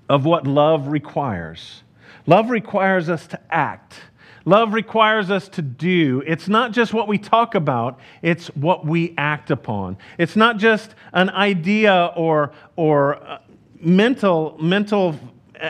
of 0.08 0.24
what 0.24 0.46
love 0.46 0.88
requires. 0.88 1.82
Love 2.26 2.50
requires 2.50 3.08
us 3.08 3.26
to 3.28 3.40
act. 3.50 4.00
Love 4.44 4.74
requires 4.74 5.30
us 5.30 5.48
to 5.48 5.62
do. 5.62 6.22
It's 6.26 6.48
not 6.48 6.72
just 6.72 6.92
what 6.92 7.08
we 7.08 7.16
talk 7.16 7.54
about, 7.54 7.98
it's 8.22 8.48
what 8.48 8.84
we 8.84 9.14
act 9.16 9.50
upon. 9.50 9.96
It's 10.18 10.36
not 10.36 10.58
just 10.58 10.94
an 11.12 11.30
idea 11.30 12.12
or, 12.14 12.52
or 12.76 13.16
uh, 13.16 13.38
mental, 13.80 14.56
mental 14.60 15.18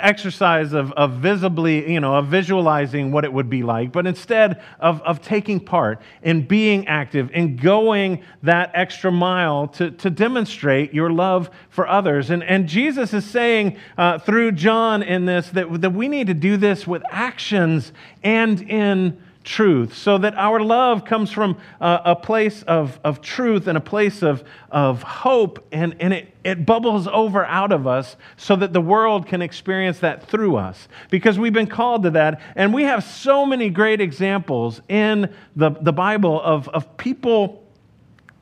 exercise 0.03 0.73
of, 0.73 0.93
of 0.93 1.13
visibly, 1.13 1.93
you 1.93 2.01
know, 2.01 2.17
of 2.17 2.27
visualizing 2.27 3.13
what 3.13 3.25
it 3.25 3.33
would 3.33 3.51
be 3.51 3.63
like, 3.63 3.93
but 3.93 4.07
instead 4.07 4.63
of, 4.81 5.03
of 5.03 5.21
taking 5.21 5.61
part 5.61 6.01
and 6.23 6.47
being 6.47 6.87
active 6.87 7.31
and 7.35 7.61
going 7.61 8.23
that 8.43 8.71
extra 8.75 9.13
mile 9.13 9.69
to, 9.69 9.91
to 9.91 10.11
demonstrate 10.11 10.95
your 10.95 11.11
love 11.11 11.51
for 11.69 11.87
others. 11.87 12.31
And, 12.31 12.43
and 12.43 12.69
Jesus 12.69 13.13
is 13.13 13.25
saying 13.25 13.77
uh, 13.99 14.19
through 14.19 14.53
John 14.53 15.03
in 15.03 15.27
this 15.27 15.51
that, 15.51 15.81
that 15.81 15.91
we 15.91 16.09
need 16.09 16.27
to 16.29 16.35
do 16.35 16.57
this 16.57 16.87
with 16.87 17.03
actions 17.11 17.93
and 18.23 18.61
in 18.63 19.19
truth, 19.45 19.97
so 19.97 20.19
that 20.19 20.35
our 20.37 20.61
love 20.61 21.05
comes 21.05 21.31
from 21.31 21.59
a, 21.81 22.01
a 22.07 22.17
place 22.17 22.63
of, 22.63 22.99
of 23.05 23.21
truth 23.21 23.67
and 23.67 23.77
a 23.77 23.81
place 23.81 24.23
of, 24.23 24.43
of 24.71 25.03
hope, 25.03 25.65
and, 25.71 25.95
and 26.01 26.13
it, 26.15 26.35
it 26.43 26.67
bubbles 26.67 27.07
over 27.07 27.45
out 27.45 27.71
of 27.71 27.87
us 27.87 28.17
so 28.37 28.57
that 28.57 28.73
the 28.73 28.81
world 28.81 29.27
can 29.27 29.43
experience 29.43 30.01
that 30.01 30.27
through 30.29 30.57
us. 30.57 30.89
Because 31.11 31.39
we've 31.39 31.53
been 31.53 31.67
called 31.67 32.03
to 32.05 32.11
that, 32.11 32.41
and 32.57 32.73
we 32.73 32.85
have 32.85 33.05
so 33.05 33.45
many 33.45 33.71
great 33.71 34.01
examples 34.01 34.81
in 34.89 35.33
the, 35.55 35.71
the 35.71 35.93
Bible 35.93 36.41
of, 36.41 36.69
of 36.71 36.97
people 36.97 37.63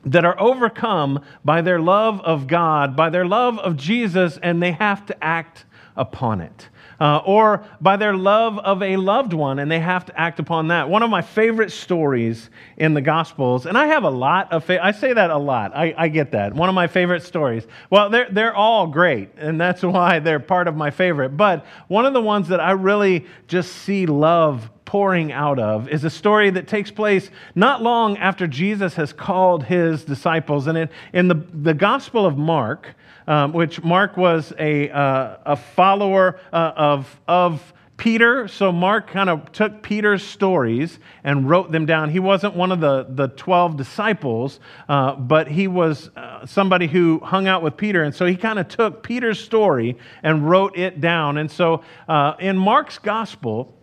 that 0.05 0.25
are 0.25 0.39
overcome 0.39 1.23
by 1.45 1.61
their 1.61 1.79
love 1.79 2.19
of 2.21 2.47
God, 2.47 2.95
by 2.95 3.09
their 3.09 3.25
love 3.25 3.59
of 3.59 3.77
Jesus, 3.77 4.37
and 4.41 4.61
they 4.61 4.71
have 4.71 5.05
to 5.05 5.23
act 5.23 5.65
upon 5.95 6.41
it 6.41 6.69
uh, 7.03 7.21
or 7.25 7.65
by 7.81 7.97
their 7.97 8.15
love 8.15 8.57
of 8.59 8.81
a 8.81 8.95
loved 8.95 9.33
one, 9.33 9.59
and 9.59 9.69
they 9.69 9.81
have 9.81 10.05
to 10.05 10.17
act 10.17 10.39
upon 10.39 10.69
that. 10.69 10.87
One 10.87 11.03
of 11.03 11.09
my 11.09 11.21
favorite 11.21 11.73
stories 11.73 12.49
in 12.77 12.93
the 12.93 13.01
Gospels, 13.01 13.65
and 13.65 13.77
I 13.77 13.87
have 13.87 14.05
a 14.05 14.09
lot 14.09 14.53
of, 14.53 14.63
fa- 14.63 14.81
I 14.81 14.91
say 14.91 15.11
that 15.11 15.29
a 15.29 15.37
lot, 15.37 15.75
I, 15.75 15.93
I 15.97 16.07
get 16.07 16.31
that. 16.31 16.53
One 16.53 16.69
of 16.69 16.75
my 16.75 16.87
favorite 16.87 17.21
stories. 17.23 17.67
Well, 17.89 18.09
they're, 18.09 18.29
they're 18.31 18.55
all 18.55 18.87
great, 18.87 19.31
and 19.35 19.59
that's 19.59 19.83
why 19.83 20.19
they're 20.19 20.39
part 20.39 20.69
of 20.69 20.77
my 20.77 20.91
favorite. 20.91 21.35
But 21.35 21.65
one 21.89 22.05
of 22.05 22.13
the 22.13 22.21
ones 22.21 22.47
that 22.47 22.61
I 22.61 22.71
really 22.71 23.25
just 23.49 23.73
see 23.73 24.05
love 24.05 24.69
pouring 24.85 25.33
out 25.33 25.59
of 25.59 25.89
is 25.89 26.05
a 26.05 26.09
story 26.09 26.51
that 26.51 26.69
takes 26.69 26.89
place 26.89 27.29
not 27.53 27.81
long 27.81 28.15
after 28.17 28.47
Jesus 28.47 28.95
has 28.95 29.11
called 29.11 29.65
his 29.65 30.05
disciples. 30.05 30.67
And 30.67 30.87
in 31.11 31.27
the, 31.27 31.35
the 31.51 31.73
Gospel 31.73 32.25
of 32.25 32.37
Mark, 32.37 32.95
um, 33.27 33.53
which 33.53 33.83
Mark 33.83 34.17
was 34.17 34.53
a, 34.57 34.89
uh, 34.89 35.37
a 35.45 35.55
follower 35.55 36.39
uh, 36.51 36.73
of, 36.75 37.19
of 37.27 37.73
Peter, 37.97 38.47
so 38.47 38.71
Mark 38.71 39.07
kind 39.07 39.29
of 39.29 39.51
took 39.51 39.83
Peter's 39.83 40.25
stories 40.25 40.99
and 41.23 41.49
wrote 41.49 41.71
them 41.71 41.85
down. 41.85 42.09
He 42.09 42.19
wasn't 42.19 42.55
one 42.55 42.71
of 42.71 42.79
the, 42.79 43.05
the 43.07 43.27
12 43.29 43.77
disciples, 43.77 44.59
uh, 44.89 45.15
but 45.15 45.47
he 45.47 45.67
was 45.67 46.09
uh, 46.15 46.45
somebody 46.45 46.87
who 46.87 47.19
hung 47.19 47.47
out 47.47 47.61
with 47.61 47.77
Peter. 47.77 48.03
And 48.03 48.13
so 48.13 48.25
he 48.25 48.35
kind 48.35 48.59
of 48.59 48.67
took 48.67 49.03
Peter's 49.03 49.39
story 49.39 49.97
and 50.23 50.49
wrote 50.49 50.77
it 50.77 51.01
down. 51.01 51.37
And 51.37 51.49
so 51.49 51.83
uh, 52.07 52.33
in 52.39 52.57
Mark's 52.57 52.97
gospel, 52.97 53.73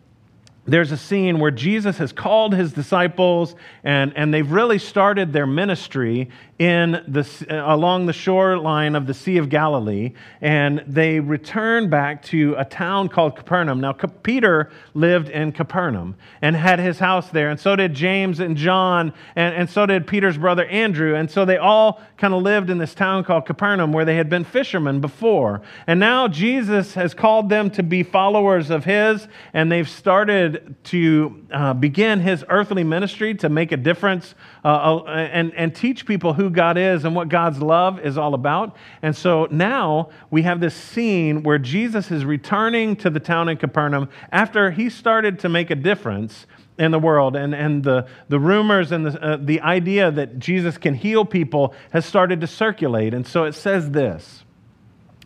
there's 0.70 0.92
a 0.92 0.96
scene 0.96 1.38
where 1.38 1.50
Jesus 1.50 1.98
has 1.98 2.12
called 2.12 2.54
his 2.54 2.72
disciples 2.72 3.54
and, 3.84 4.12
and 4.16 4.32
they've 4.32 4.50
really 4.50 4.78
started 4.78 5.32
their 5.32 5.46
ministry 5.46 6.30
in 6.60 7.02
the, 7.08 7.26
uh, 7.48 7.74
along 7.74 8.04
the 8.04 8.12
shoreline 8.12 8.94
of 8.94 9.06
the 9.06 9.14
Sea 9.14 9.38
of 9.38 9.48
Galilee, 9.48 10.12
and 10.42 10.84
they 10.86 11.18
return 11.18 11.88
back 11.88 12.22
to 12.22 12.54
a 12.58 12.66
town 12.66 13.08
called 13.08 13.34
Capernaum. 13.34 13.80
Now, 13.80 13.92
Peter 13.92 14.70
lived 14.92 15.30
in 15.30 15.52
Capernaum 15.52 16.16
and 16.42 16.54
had 16.54 16.78
his 16.78 16.98
house 16.98 17.30
there, 17.30 17.48
and 17.48 17.58
so 17.58 17.76
did 17.76 17.94
James 17.94 18.40
and 18.40 18.58
John, 18.58 19.14
and, 19.36 19.54
and 19.54 19.70
so 19.70 19.86
did 19.86 20.06
Peter's 20.06 20.36
brother 20.36 20.66
Andrew. 20.66 21.14
And 21.14 21.30
so 21.30 21.46
they 21.46 21.56
all 21.56 22.02
kind 22.18 22.34
of 22.34 22.42
lived 22.42 22.68
in 22.68 22.76
this 22.76 22.94
town 22.94 23.24
called 23.24 23.46
Capernaum 23.46 23.94
where 23.94 24.04
they 24.04 24.16
had 24.16 24.28
been 24.28 24.44
fishermen 24.44 25.00
before. 25.00 25.62
And 25.86 25.98
now 25.98 26.28
Jesus 26.28 26.92
has 26.92 27.14
called 27.14 27.48
them 27.48 27.70
to 27.70 27.82
be 27.82 28.02
followers 28.02 28.68
of 28.68 28.84
his, 28.84 29.26
and 29.54 29.72
they've 29.72 29.88
started 29.88 30.59
to 30.84 31.46
uh, 31.52 31.74
begin 31.74 32.20
his 32.20 32.44
earthly 32.48 32.84
ministry 32.84 33.34
to 33.34 33.48
make 33.48 33.72
a 33.72 33.76
difference 33.76 34.34
uh, 34.64 34.68
uh 34.68 35.04
and, 35.06 35.52
and 35.54 35.74
teach 35.74 36.06
people 36.06 36.32
who 36.32 36.50
God 36.50 36.78
is 36.78 37.04
and 37.04 37.14
what 37.14 37.28
God's 37.28 37.60
love 37.60 38.00
is 38.00 38.18
all 38.18 38.34
about. 38.34 38.76
And 39.02 39.14
so 39.16 39.46
now 39.50 40.10
we 40.30 40.42
have 40.42 40.60
this 40.60 40.74
scene 40.74 41.42
where 41.42 41.58
Jesus 41.58 42.10
is 42.10 42.24
returning 42.24 42.96
to 42.96 43.10
the 43.10 43.20
town 43.20 43.48
in 43.48 43.56
Capernaum 43.56 44.08
after 44.32 44.70
he 44.70 44.90
started 44.90 45.38
to 45.40 45.48
make 45.48 45.70
a 45.70 45.76
difference 45.76 46.46
in 46.80 46.90
the 46.90 46.98
world. 46.98 47.36
And, 47.36 47.54
and 47.54 47.84
the, 47.84 48.06
the 48.28 48.40
rumors 48.40 48.90
and 48.90 49.06
the, 49.06 49.22
uh, 49.22 49.36
the 49.38 49.60
idea 49.60 50.10
that 50.10 50.38
Jesus 50.38 50.78
can 50.78 50.94
heal 50.94 51.24
people 51.24 51.74
has 51.90 52.06
started 52.06 52.40
to 52.40 52.46
circulate. 52.46 53.14
And 53.14 53.26
so 53.26 53.44
it 53.44 53.54
says 53.54 53.90
this 53.90 54.44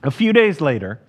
A 0.02 0.10
few 0.10 0.32
days 0.32 0.60
later, 0.60 1.00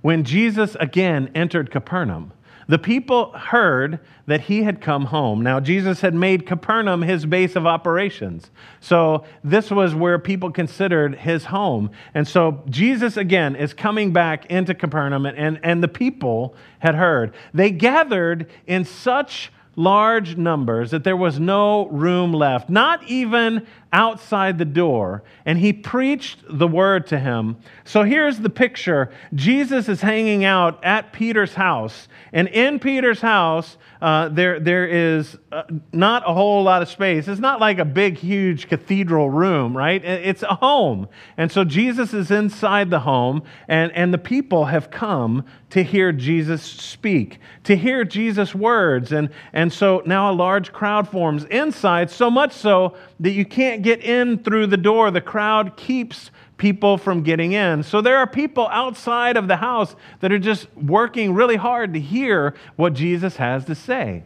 when 0.00 0.24
Jesus 0.24 0.76
again 0.80 1.30
entered 1.34 1.70
Capernaum, 1.70 2.32
the 2.70 2.78
people 2.78 3.32
heard 3.32 3.98
that 4.26 4.42
he 4.42 4.62
had 4.62 4.80
come 4.80 5.06
home. 5.06 5.42
Now, 5.42 5.58
Jesus 5.58 6.02
had 6.02 6.14
made 6.14 6.46
Capernaum 6.46 7.02
his 7.02 7.26
base 7.26 7.56
of 7.56 7.66
operations. 7.66 8.48
So, 8.78 9.24
this 9.42 9.72
was 9.72 9.92
where 9.92 10.20
people 10.20 10.52
considered 10.52 11.16
his 11.16 11.46
home. 11.46 11.90
And 12.14 12.28
so, 12.28 12.62
Jesus 12.70 13.16
again 13.16 13.56
is 13.56 13.74
coming 13.74 14.12
back 14.12 14.46
into 14.46 14.72
Capernaum, 14.72 15.26
and, 15.26 15.58
and 15.64 15.82
the 15.82 15.88
people 15.88 16.54
had 16.78 16.94
heard. 16.94 17.34
They 17.52 17.72
gathered 17.72 18.48
in 18.68 18.84
such 18.84 19.50
large 19.74 20.36
numbers 20.36 20.92
that 20.92 21.02
there 21.02 21.16
was 21.16 21.40
no 21.40 21.88
room 21.88 22.32
left, 22.32 22.70
not 22.70 23.02
even 23.08 23.66
outside 23.92 24.58
the 24.58 24.64
door. 24.64 25.22
And 25.44 25.58
he 25.58 25.72
preached 25.72 26.38
the 26.48 26.68
word 26.68 27.06
to 27.08 27.18
him. 27.18 27.56
So 27.84 28.02
here's 28.02 28.38
the 28.38 28.50
picture 28.50 29.10
Jesus 29.34 29.88
is 29.88 30.00
hanging 30.00 30.44
out 30.44 30.84
at 30.84 31.12
Peter's 31.12 31.54
house. 31.54 32.08
And 32.32 32.48
in 32.48 32.78
Peter's 32.78 33.20
house, 33.20 33.76
uh, 34.00 34.28
there, 34.28 34.58
there 34.60 34.86
is 34.86 35.36
uh, 35.52 35.64
not 35.92 36.22
a 36.26 36.32
whole 36.32 36.62
lot 36.62 36.80
of 36.80 36.88
space. 36.88 37.28
It's 37.28 37.40
not 37.40 37.60
like 37.60 37.78
a 37.78 37.84
big, 37.84 38.16
huge 38.16 38.68
cathedral 38.68 39.28
room, 39.28 39.76
right? 39.76 40.02
It's 40.02 40.42
a 40.42 40.54
home. 40.54 41.08
And 41.36 41.52
so 41.52 41.64
Jesus 41.64 42.14
is 42.14 42.30
inside 42.30 42.88
the 42.88 43.00
home, 43.00 43.42
and, 43.68 43.92
and 43.92 44.14
the 44.14 44.18
people 44.18 44.66
have 44.66 44.90
come 44.90 45.44
to 45.70 45.82
hear 45.82 46.12
Jesus 46.12 46.62
speak, 46.62 47.38
to 47.64 47.76
hear 47.76 48.04
Jesus' 48.04 48.54
words. 48.54 49.12
And, 49.12 49.30
and 49.52 49.72
so 49.72 50.02
now 50.06 50.30
a 50.30 50.34
large 50.34 50.72
crowd 50.72 51.08
forms 51.08 51.44
inside, 51.44 52.10
so 52.10 52.30
much 52.30 52.52
so 52.52 52.96
that 53.20 53.32
you 53.32 53.44
can't 53.44 53.79
get 53.82 54.02
in 54.02 54.42
through 54.42 54.68
the 54.68 54.76
door. 54.76 55.10
The 55.10 55.20
crowd 55.20 55.76
keeps 55.76 56.30
people 56.56 56.98
from 56.98 57.22
getting 57.22 57.52
in. 57.52 57.82
So 57.82 58.00
there 58.00 58.18
are 58.18 58.26
people 58.26 58.68
outside 58.68 59.36
of 59.36 59.48
the 59.48 59.56
house 59.56 59.96
that 60.20 60.30
are 60.30 60.38
just 60.38 60.72
working 60.76 61.34
really 61.34 61.56
hard 61.56 61.94
to 61.94 62.00
hear 62.00 62.54
what 62.76 62.92
Jesus 62.92 63.36
has 63.36 63.64
to 63.64 63.74
say. 63.74 64.24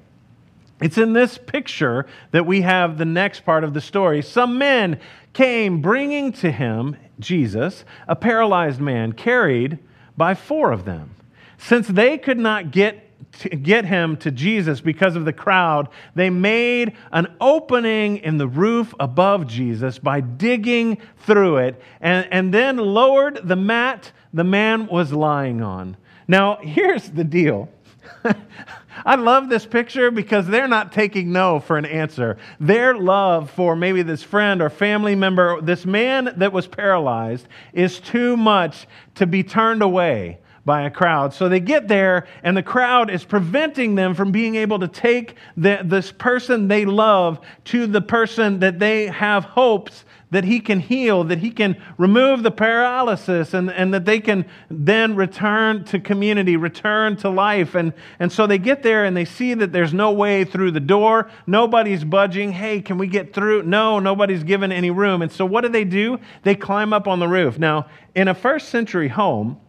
It's 0.81 0.99
in 0.99 1.13
this 1.13 1.39
picture 1.39 2.07
that 2.33 2.45
we 2.45 2.63
have 2.63 2.99
the 2.99 3.05
next 3.05 3.45
part 3.45 3.63
of 3.63 3.75
the 3.75 3.81
story. 3.81 4.21
Some 4.21 4.59
men 4.59 4.99
came 5.33 5.81
bringing 5.81 6.33
to 6.33 6.51
him, 6.51 6.97
Jesus, 7.21 7.85
a 8.09 8.17
paralyzed 8.17 8.81
man 8.81 9.13
carried 9.13 9.79
by 10.17 10.35
four 10.35 10.73
of 10.73 10.85
them. 10.85 11.15
Since 11.57 11.89
they 11.89 12.19
could 12.19 12.39
not 12.39 12.73
get 12.73 13.04
get 13.63 13.85
him 13.85 14.17
to 14.19 14.31
Jesus 14.31 14.81
because 14.81 15.17
of 15.17 15.25
the 15.25 15.33
crowd, 15.33 15.89
they 16.15 16.31
made 16.31 16.93
an 17.13 17.35
opening 17.41 18.19
in 18.19 18.39
the 18.39 18.47
roof 18.47 18.95
above 19.01 19.47
Jesus 19.47 19.99
by 19.99 20.21
digging 20.21 20.99
through 21.19 21.59
it 21.59 21.81
and, 22.01 22.29
and 22.31 22.55
then 22.55 22.77
lowered 22.77 23.41
the 23.45 23.57
mat 23.57 24.13
the 24.33 24.45
man 24.45 24.87
was 24.87 25.13
lying 25.13 25.63
on. 25.63 25.97
Now, 26.27 26.57
here's 26.57 27.11
the 27.11 27.25
deal. 27.25 27.69
I 29.05 29.17
love 29.17 29.49
this 29.49 29.67
picture 29.67 30.11
because 30.11 30.47
they're 30.47 30.69
not 30.69 30.93
taking 30.93 31.33
no 31.33 31.61
for 31.61 31.77
an 31.77 31.85
answer. 31.85 32.39
Their 32.61 32.95
love 32.95 33.51
for 33.51 33.77
maybe 33.77 34.03
this 34.03 34.23
friend 34.23 34.63
or 34.63 34.71
family 34.71 35.15
member, 35.15 35.61
this 35.61 35.85
man 35.85 36.33
that 36.37 36.53
was 36.53 36.67
paralyzed, 36.67 37.49
is 37.73 38.01
too 38.01 38.37
much 38.37 38.87
to 39.17 39.27
be 39.27 39.43
turned 39.43 39.83
away 39.83 40.39
by 40.65 40.83
a 40.83 40.91
crowd. 40.91 41.35
So 41.35 41.49
they 41.49 41.61
get 41.61 41.89
there, 41.89 42.27
and 42.43 42.57
the 42.57 42.63
crowd 42.63 43.11
is 43.11 43.25
preventing 43.25 43.95
them 43.95 44.15
from 44.15 44.33
being 44.33 44.55
able 44.57 44.79
to 44.79 44.89
take 44.89 45.37
the, 45.57 45.81
this 45.85 46.11
person 46.13 46.69
they 46.69 46.85
love 46.85 47.41
to 47.67 47.87
the 47.87 48.01
person 48.01 48.61
that 48.61 48.79
they 48.79 49.07
have 49.07 49.45
hopes 49.45 50.05
that 50.35 50.45
he 50.45 50.59
can 50.59 50.81
heal, 50.81 51.23
that 51.23 51.39
he 51.39 51.51
can 51.51 51.81
remove 51.97 52.43
the 52.43 52.51
paralysis, 52.51 53.55
and, 53.55 53.71
and 53.71 53.95
that 53.95 54.05
they 54.05 54.19
can 54.19 54.45
then 54.69 55.15
return 55.15 55.85
to 55.85 56.01
community, 56.01 56.57
return 56.57 57.17
to 57.17 57.31
life. 57.31 57.77
And, 57.77 57.93
and 58.19 58.33
so 58.33 58.47
they 58.47 58.59
get 58.59 58.83
there 58.83 59.05
and 59.05 59.17
they 59.17 59.27
see 59.27 59.55
that 59.55 59.71
there's 59.71 59.95
no 59.95 60.11
way 60.11 60.45
through 60.45 60.73
the 60.73 60.81
door. 60.81 61.31
Nobody's 61.47 62.03
budging. 62.03 62.51
Hey, 62.51 62.81
can 62.81 62.99
we 62.99 63.07
get 63.07 63.33
through? 63.33 63.63
No, 63.63 64.01
nobody's 64.01 64.43
given 64.43 64.73
any 64.73 64.91
room. 64.91 65.23
And 65.23 65.31
so 65.31 65.47
what 65.47 65.61
do 65.61 65.69
they 65.69 65.85
do? 65.85 66.19
They 66.43 66.57
climb 66.57 66.93
up 66.93 67.07
on 67.07 67.21
the 67.21 67.29
roof. 67.29 67.57
Now, 67.57 67.87
in 68.17 68.27
a 68.27 68.35
first 68.35 68.71
century 68.71 69.09
home, 69.09 69.61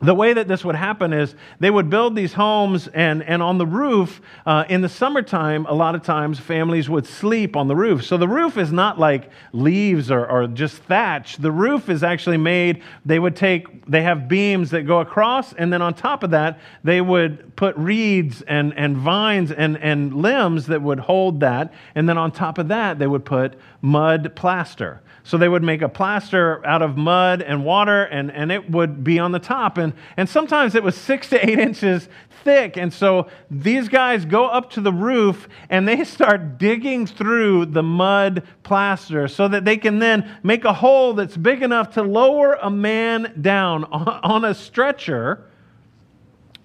the 0.00 0.14
way 0.14 0.34
that 0.34 0.46
this 0.46 0.62
would 0.62 0.74
happen 0.74 1.14
is 1.14 1.34
they 1.58 1.70
would 1.70 1.88
build 1.88 2.14
these 2.14 2.34
homes, 2.34 2.86
and, 2.88 3.22
and 3.22 3.42
on 3.42 3.56
the 3.56 3.66
roof, 3.66 4.20
uh, 4.44 4.64
in 4.68 4.82
the 4.82 4.90
summertime, 4.90 5.64
a 5.66 5.72
lot 5.72 5.94
of 5.94 6.02
times 6.02 6.38
families 6.38 6.90
would 6.90 7.06
sleep 7.06 7.56
on 7.56 7.66
the 7.66 7.74
roof. 7.74 8.04
So 8.04 8.18
the 8.18 8.28
roof 8.28 8.58
is 8.58 8.70
not 8.70 8.98
like 8.98 9.30
leaves 9.52 10.10
or, 10.10 10.26
or 10.26 10.48
just 10.48 10.76
thatch. 10.82 11.38
The 11.38 11.50
roof 11.50 11.88
is 11.88 12.02
actually 12.02 12.36
made, 12.36 12.82
they 13.06 13.18
would 13.18 13.36
take, 13.36 13.86
they 13.86 14.02
have 14.02 14.28
beams 14.28 14.70
that 14.72 14.82
go 14.82 15.00
across, 15.00 15.54
and 15.54 15.72
then 15.72 15.80
on 15.80 15.94
top 15.94 16.22
of 16.22 16.30
that, 16.30 16.60
they 16.84 17.00
would 17.00 17.56
put 17.56 17.74
reeds 17.78 18.42
and, 18.42 18.74
and 18.76 18.98
vines 18.98 19.50
and, 19.50 19.78
and 19.78 20.12
limbs 20.14 20.66
that 20.66 20.82
would 20.82 20.98
hold 20.98 21.40
that. 21.40 21.72
And 21.94 22.06
then 22.06 22.18
on 22.18 22.32
top 22.32 22.58
of 22.58 22.68
that, 22.68 22.98
they 22.98 23.06
would 23.06 23.24
put 23.24 23.58
mud 23.80 24.36
plaster. 24.36 25.00
So 25.24 25.38
they 25.38 25.48
would 25.48 25.64
make 25.64 25.82
a 25.82 25.88
plaster 25.88 26.64
out 26.64 26.82
of 26.82 26.96
mud 26.96 27.42
and 27.42 27.64
water, 27.64 28.04
and, 28.04 28.30
and 28.30 28.52
it 28.52 28.70
would 28.70 29.02
be 29.02 29.18
on 29.18 29.32
the 29.32 29.40
top. 29.40 29.76
And, 29.76 29.85
and 30.16 30.28
sometimes 30.28 30.74
it 30.74 30.82
was 30.82 30.96
six 30.96 31.28
to 31.30 31.48
eight 31.48 31.58
inches 31.58 32.08
thick. 32.44 32.76
And 32.76 32.92
so 32.92 33.26
these 33.50 33.88
guys 33.88 34.24
go 34.24 34.46
up 34.46 34.70
to 34.70 34.80
the 34.80 34.92
roof 34.92 35.48
and 35.68 35.86
they 35.86 36.04
start 36.04 36.58
digging 36.58 37.06
through 37.06 37.66
the 37.66 37.82
mud 37.82 38.44
plaster 38.62 39.26
so 39.26 39.48
that 39.48 39.64
they 39.64 39.76
can 39.76 39.98
then 39.98 40.38
make 40.42 40.64
a 40.64 40.72
hole 40.72 41.14
that's 41.14 41.36
big 41.36 41.62
enough 41.62 41.90
to 41.94 42.02
lower 42.02 42.54
a 42.54 42.70
man 42.70 43.34
down 43.40 43.84
on, 43.84 44.08
on 44.22 44.44
a 44.44 44.54
stretcher 44.54 45.44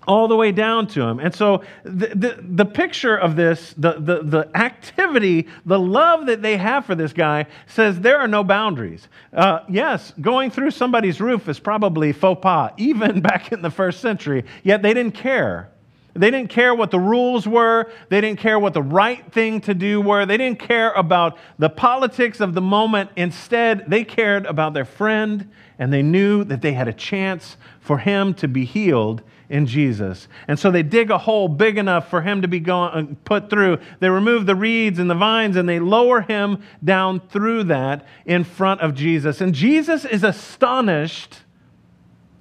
all 0.08 0.28
the 0.28 0.36
way 0.36 0.52
down 0.52 0.88
to 0.88 1.02
him. 1.02 1.20
And 1.20 1.34
so 1.34 1.64
the, 1.84 2.08
the, 2.08 2.40
the, 2.42 2.66
picture 2.66 3.16
of 3.16 3.36
this, 3.36 3.74
the, 3.78 3.94
the, 3.94 4.24
the 4.24 4.58
activity, 4.58 5.48
the 5.66 5.80
love 5.80 6.26
that 6.26 6.42
they 6.42 6.58
have 6.58 6.86
for 6.86 6.96
this 6.96 7.14
guy 7.14 7.46
says 7.68 8.00
there 8.00 8.20
are 8.20 8.28
no 8.28 8.44
boundaries. 8.44 9.08
Uh, 9.34 9.60
yes, 9.70 10.14
going 10.22 10.50
through 10.50 10.72
somebody's 10.72 11.22
roof 11.22 11.48
is 11.48 11.60
probably 11.60 12.14
faux 12.14 12.42
pas, 12.42 12.72
even 12.78 13.22
back 13.22 13.52
in 13.52 13.62
the 13.62 13.70
first 13.70 14.02
century, 14.02 14.44
yet 14.64 14.82
they 14.82 14.94
didn't 14.94 15.14
care. 15.14 15.72
They 16.14 16.30
didn't 16.30 16.50
care 16.50 16.76
what 16.76 16.92
the 16.92 17.00
rules 17.00 17.48
were. 17.48 17.90
They 18.10 18.20
didn't 18.20 18.40
care 18.40 18.60
what 18.60 18.74
the 18.74 18.82
right 18.82 19.32
thing 19.32 19.62
to 19.62 19.74
do 19.74 20.02
were. 20.02 20.26
They 20.26 20.38
didn't 20.38 20.60
care 20.60 20.92
about 20.92 21.38
the 21.58 21.70
politics 21.70 22.40
of 22.40 22.54
the 22.54 22.62
moment. 22.62 23.12
Instead, 23.16 23.86
they 23.88 24.04
cared 24.04 24.46
about 24.46 24.74
their 24.74 24.86
friend 24.86 25.50
and 25.80 25.92
they 25.92 26.04
knew 26.04 26.44
that 26.44 26.62
they 26.62 26.74
had 26.74 26.88
a 26.88 26.94
chance 26.94 27.58
for 27.80 27.98
him 27.98 28.34
to 28.36 28.48
be 28.48 28.66
healed 28.66 29.24
in 29.50 29.66
Jesus. 29.66 30.28
And 30.48 30.58
so 30.58 30.72
they 30.72 30.84
dig 30.84 31.12
a 31.12 31.18
hole 31.18 31.48
big 31.48 31.78
enough 31.78 32.10
for 32.10 32.22
him 32.22 32.42
to 32.42 32.48
be 32.48 32.60
going, 32.60 32.92
uh, 32.94 33.16
put 33.26 33.50
through. 33.50 33.80
They 34.00 34.10
remove 34.10 34.46
the 34.46 34.56
reeds 34.56 34.98
and 34.98 35.10
the 35.10 35.16
vines 35.16 35.56
and 35.56 35.68
they 35.68 35.80
lower 35.80 36.22
him 36.22 36.64
down 36.84 37.20
through 37.20 37.66
that 37.66 38.06
in 38.26 38.44
front 38.44 38.82
of 38.82 38.96
Jesus. 38.96 39.42
And 39.42 39.54
Jesus 39.54 40.06
is 40.06 40.24
astonished 40.24 41.42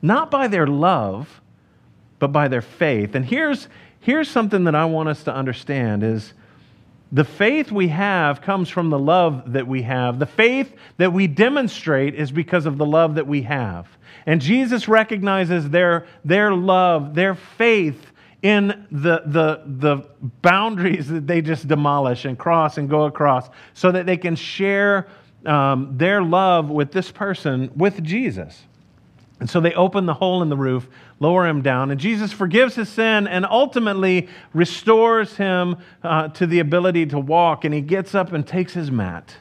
not 0.02 0.30
by 0.30 0.46
their 0.46 0.66
love, 0.66 1.40
but 2.20 2.28
by 2.28 2.46
their 2.46 2.62
faith. 2.62 3.16
And 3.16 3.24
here's, 3.24 3.66
here's 3.98 4.30
something 4.30 4.62
that 4.64 4.76
I 4.76 4.84
want 4.84 5.08
us 5.08 5.24
to 5.24 5.34
understand 5.34 6.04
is 6.04 6.32
the 7.10 7.24
faith 7.24 7.72
we 7.72 7.88
have 7.88 8.40
comes 8.40 8.68
from 8.68 8.90
the 8.90 8.98
love 8.98 9.54
that 9.54 9.66
we 9.66 9.82
have. 9.82 10.20
The 10.20 10.26
faith 10.26 10.72
that 10.98 11.12
we 11.12 11.26
demonstrate 11.26 12.14
is 12.14 12.30
because 12.30 12.66
of 12.66 12.78
the 12.78 12.86
love 12.86 13.16
that 13.16 13.26
we 13.26 13.42
have. 13.42 13.88
And 14.26 14.40
Jesus 14.40 14.86
recognizes 14.86 15.68
their, 15.70 16.06
their 16.24 16.54
love, 16.54 17.14
their 17.14 17.34
faith 17.34 18.06
in 18.42 18.86
the, 18.90 19.22
the, 19.26 19.62
the 19.66 20.06
boundaries 20.40 21.08
that 21.08 21.26
they 21.26 21.42
just 21.42 21.66
demolish 21.66 22.24
and 22.24 22.38
cross 22.38 22.78
and 22.78 22.88
go 22.88 23.04
across 23.04 23.50
so 23.74 23.90
that 23.90 24.06
they 24.06 24.16
can 24.16 24.36
share 24.36 25.08
um, 25.46 25.96
their 25.96 26.22
love 26.22 26.70
with 26.70 26.92
this 26.92 27.10
person, 27.10 27.70
with 27.74 28.02
Jesus. 28.04 28.62
And 29.40 29.48
so 29.48 29.60
they 29.60 29.72
open 29.72 30.06
the 30.06 30.14
hole 30.14 30.42
in 30.42 30.48
the 30.50 30.56
roof, 30.56 30.88
lower 31.20 31.46
him 31.46 31.62
down, 31.62 31.90
and 31.90 32.00
Jesus 32.00 32.32
forgives 32.32 32.74
his 32.74 32.88
sin 32.88 33.28
and 33.28 33.46
ultimately 33.46 34.28
restores 34.52 35.36
him 35.36 35.76
uh, 36.02 36.28
to 36.28 36.46
the 36.46 36.58
ability 36.58 37.06
to 37.06 37.18
walk. 37.20 37.64
And 37.64 37.72
he 37.72 37.82
gets 37.82 38.14
up 38.14 38.32
and 38.32 38.46
takes 38.46 38.72
his 38.72 38.90
mat 38.90 39.36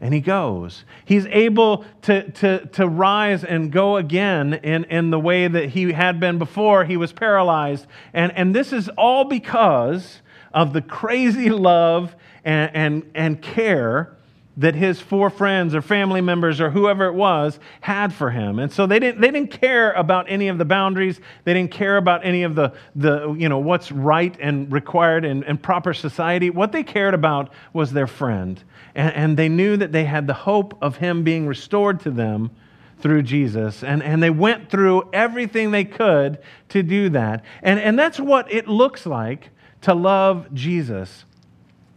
and 0.00 0.12
he 0.12 0.20
goes. 0.20 0.84
He's 1.04 1.26
able 1.26 1.84
to, 2.02 2.30
to, 2.30 2.66
to 2.66 2.86
rise 2.86 3.44
and 3.44 3.72
go 3.72 3.96
again 3.96 4.54
in, 4.54 4.84
in 4.84 5.10
the 5.10 5.18
way 5.18 5.48
that 5.48 5.70
he 5.70 5.92
had 5.92 6.20
been 6.20 6.38
before 6.38 6.84
he 6.84 6.96
was 6.96 7.12
paralyzed. 7.12 7.86
And, 8.12 8.32
and 8.32 8.54
this 8.54 8.72
is 8.72 8.88
all 8.90 9.24
because 9.24 10.20
of 10.52 10.72
the 10.72 10.82
crazy 10.82 11.50
love 11.50 12.14
and, 12.44 12.70
and, 12.74 13.10
and 13.14 13.42
care 13.42 14.15
that 14.58 14.74
his 14.74 15.00
four 15.00 15.28
friends 15.28 15.74
or 15.74 15.82
family 15.82 16.20
members 16.20 16.60
or 16.60 16.70
whoever 16.70 17.06
it 17.06 17.14
was 17.14 17.58
had 17.80 18.12
for 18.12 18.30
him. 18.30 18.58
And 18.58 18.72
so 18.72 18.86
they 18.86 18.98
didn't, 18.98 19.20
they 19.20 19.30
didn't 19.30 19.50
care 19.50 19.92
about 19.92 20.26
any 20.28 20.48
of 20.48 20.56
the 20.56 20.64
boundaries. 20.64 21.20
They 21.44 21.52
didn't 21.52 21.72
care 21.72 21.98
about 21.98 22.24
any 22.24 22.42
of 22.42 22.54
the, 22.54 22.72
the 22.94 23.32
you 23.34 23.48
know, 23.48 23.58
what's 23.58 23.92
right 23.92 24.34
and 24.40 24.72
required 24.72 25.24
in, 25.24 25.42
in 25.42 25.58
proper 25.58 25.92
society. 25.92 26.48
What 26.48 26.72
they 26.72 26.82
cared 26.82 27.12
about 27.12 27.52
was 27.74 27.92
their 27.92 28.06
friend. 28.06 28.62
And, 28.94 29.14
and 29.14 29.36
they 29.36 29.50
knew 29.50 29.76
that 29.76 29.92
they 29.92 30.04
had 30.04 30.26
the 30.26 30.34
hope 30.34 30.78
of 30.80 30.96
him 30.96 31.22
being 31.22 31.46
restored 31.46 32.00
to 32.00 32.10
them 32.10 32.50
through 32.98 33.24
Jesus. 33.24 33.84
And, 33.84 34.02
and 34.02 34.22
they 34.22 34.30
went 34.30 34.70
through 34.70 35.10
everything 35.12 35.70
they 35.70 35.84
could 35.84 36.38
to 36.70 36.82
do 36.82 37.10
that. 37.10 37.44
And, 37.62 37.78
and 37.78 37.98
that's 37.98 38.18
what 38.18 38.50
it 38.50 38.68
looks 38.68 39.04
like 39.04 39.50
to 39.82 39.94
love 39.94 40.52
Jesus. 40.54 41.26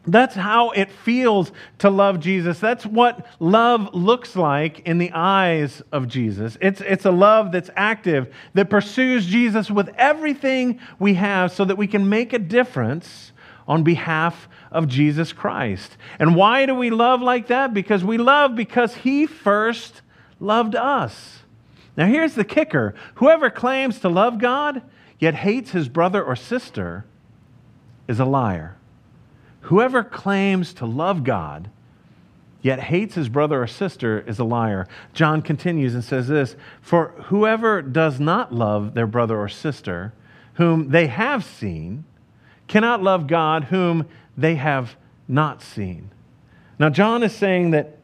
That's 0.07 0.35
how 0.35 0.71
it 0.71 0.91
feels 0.91 1.51
to 1.79 1.89
love 1.89 2.19
Jesus. 2.19 2.59
That's 2.59 2.85
what 2.85 3.25
love 3.39 3.93
looks 3.93 4.35
like 4.35 4.79
in 4.79 4.97
the 4.97 5.11
eyes 5.11 5.81
of 5.91 6.07
Jesus. 6.07 6.57
It's, 6.61 6.81
it's 6.81 7.05
a 7.05 7.11
love 7.11 7.51
that's 7.51 7.69
active, 7.75 8.33
that 8.53 8.69
pursues 8.69 9.25
Jesus 9.25 9.69
with 9.69 9.89
everything 9.97 10.79
we 10.99 11.15
have 11.15 11.51
so 11.51 11.65
that 11.65 11.77
we 11.77 11.85
can 11.85 12.09
make 12.09 12.33
a 12.33 12.39
difference 12.39 13.33
on 13.67 13.83
behalf 13.83 14.47
of 14.71 14.87
Jesus 14.87 15.31
Christ. 15.31 15.97
And 16.17 16.35
why 16.35 16.65
do 16.65 16.73
we 16.73 16.89
love 16.89 17.21
like 17.21 17.47
that? 17.47 17.73
Because 17.73 18.03
we 18.03 18.17
love 18.17 18.55
because 18.55 18.95
He 18.95 19.27
first 19.27 20.01
loved 20.39 20.75
us. 20.75 21.39
Now, 21.95 22.07
here's 22.07 22.35
the 22.35 22.45
kicker 22.45 22.95
whoever 23.15 23.49
claims 23.49 23.99
to 23.99 24.09
love 24.09 24.39
God 24.39 24.81
yet 25.19 25.35
hates 25.35 25.71
his 25.71 25.89
brother 25.89 26.23
or 26.23 26.35
sister 26.35 27.05
is 28.07 28.19
a 28.19 28.25
liar. 28.25 28.78
Whoever 29.61 30.03
claims 30.03 30.73
to 30.75 30.85
love 30.85 31.23
God 31.23 31.69
yet 32.61 32.79
hates 32.79 33.15
his 33.15 33.29
brother 33.29 33.61
or 33.61 33.67
sister 33.67 34.23
is 34.27 34.39
a 34.39 34.43
liar. 34.43 34.87
John 35.13 35.41
continues 35.41 35.93
and 35.93 36.03
says 36.03 36.27
this 36.27 36.55
For 36.81 37.09
whoever 37.25 37.81
does 37.81 38.19
not 38.19 38.53
love 38.53 38.93
their 38.93 39.07
brother 39.07 39.37
or 39.37 39.49
sister, 39.49 40.13
whom 40.55 40.89
they 40.89 41.07
have 41.07 41.43
seen, 41.43 42.05
cannot 42.67 43.01
love 43.01 43.27
God, 43.27 43.65
whom 43.65 44.07
they 44.37 44.55
have 44.55 44.95
not 45.27 45.61
seen. 45.61 46.11
Now, 46.77 46.89
John 46.89 47.23
is 47.23 47.33
saying 47.35 47.71
that 47.71 47.98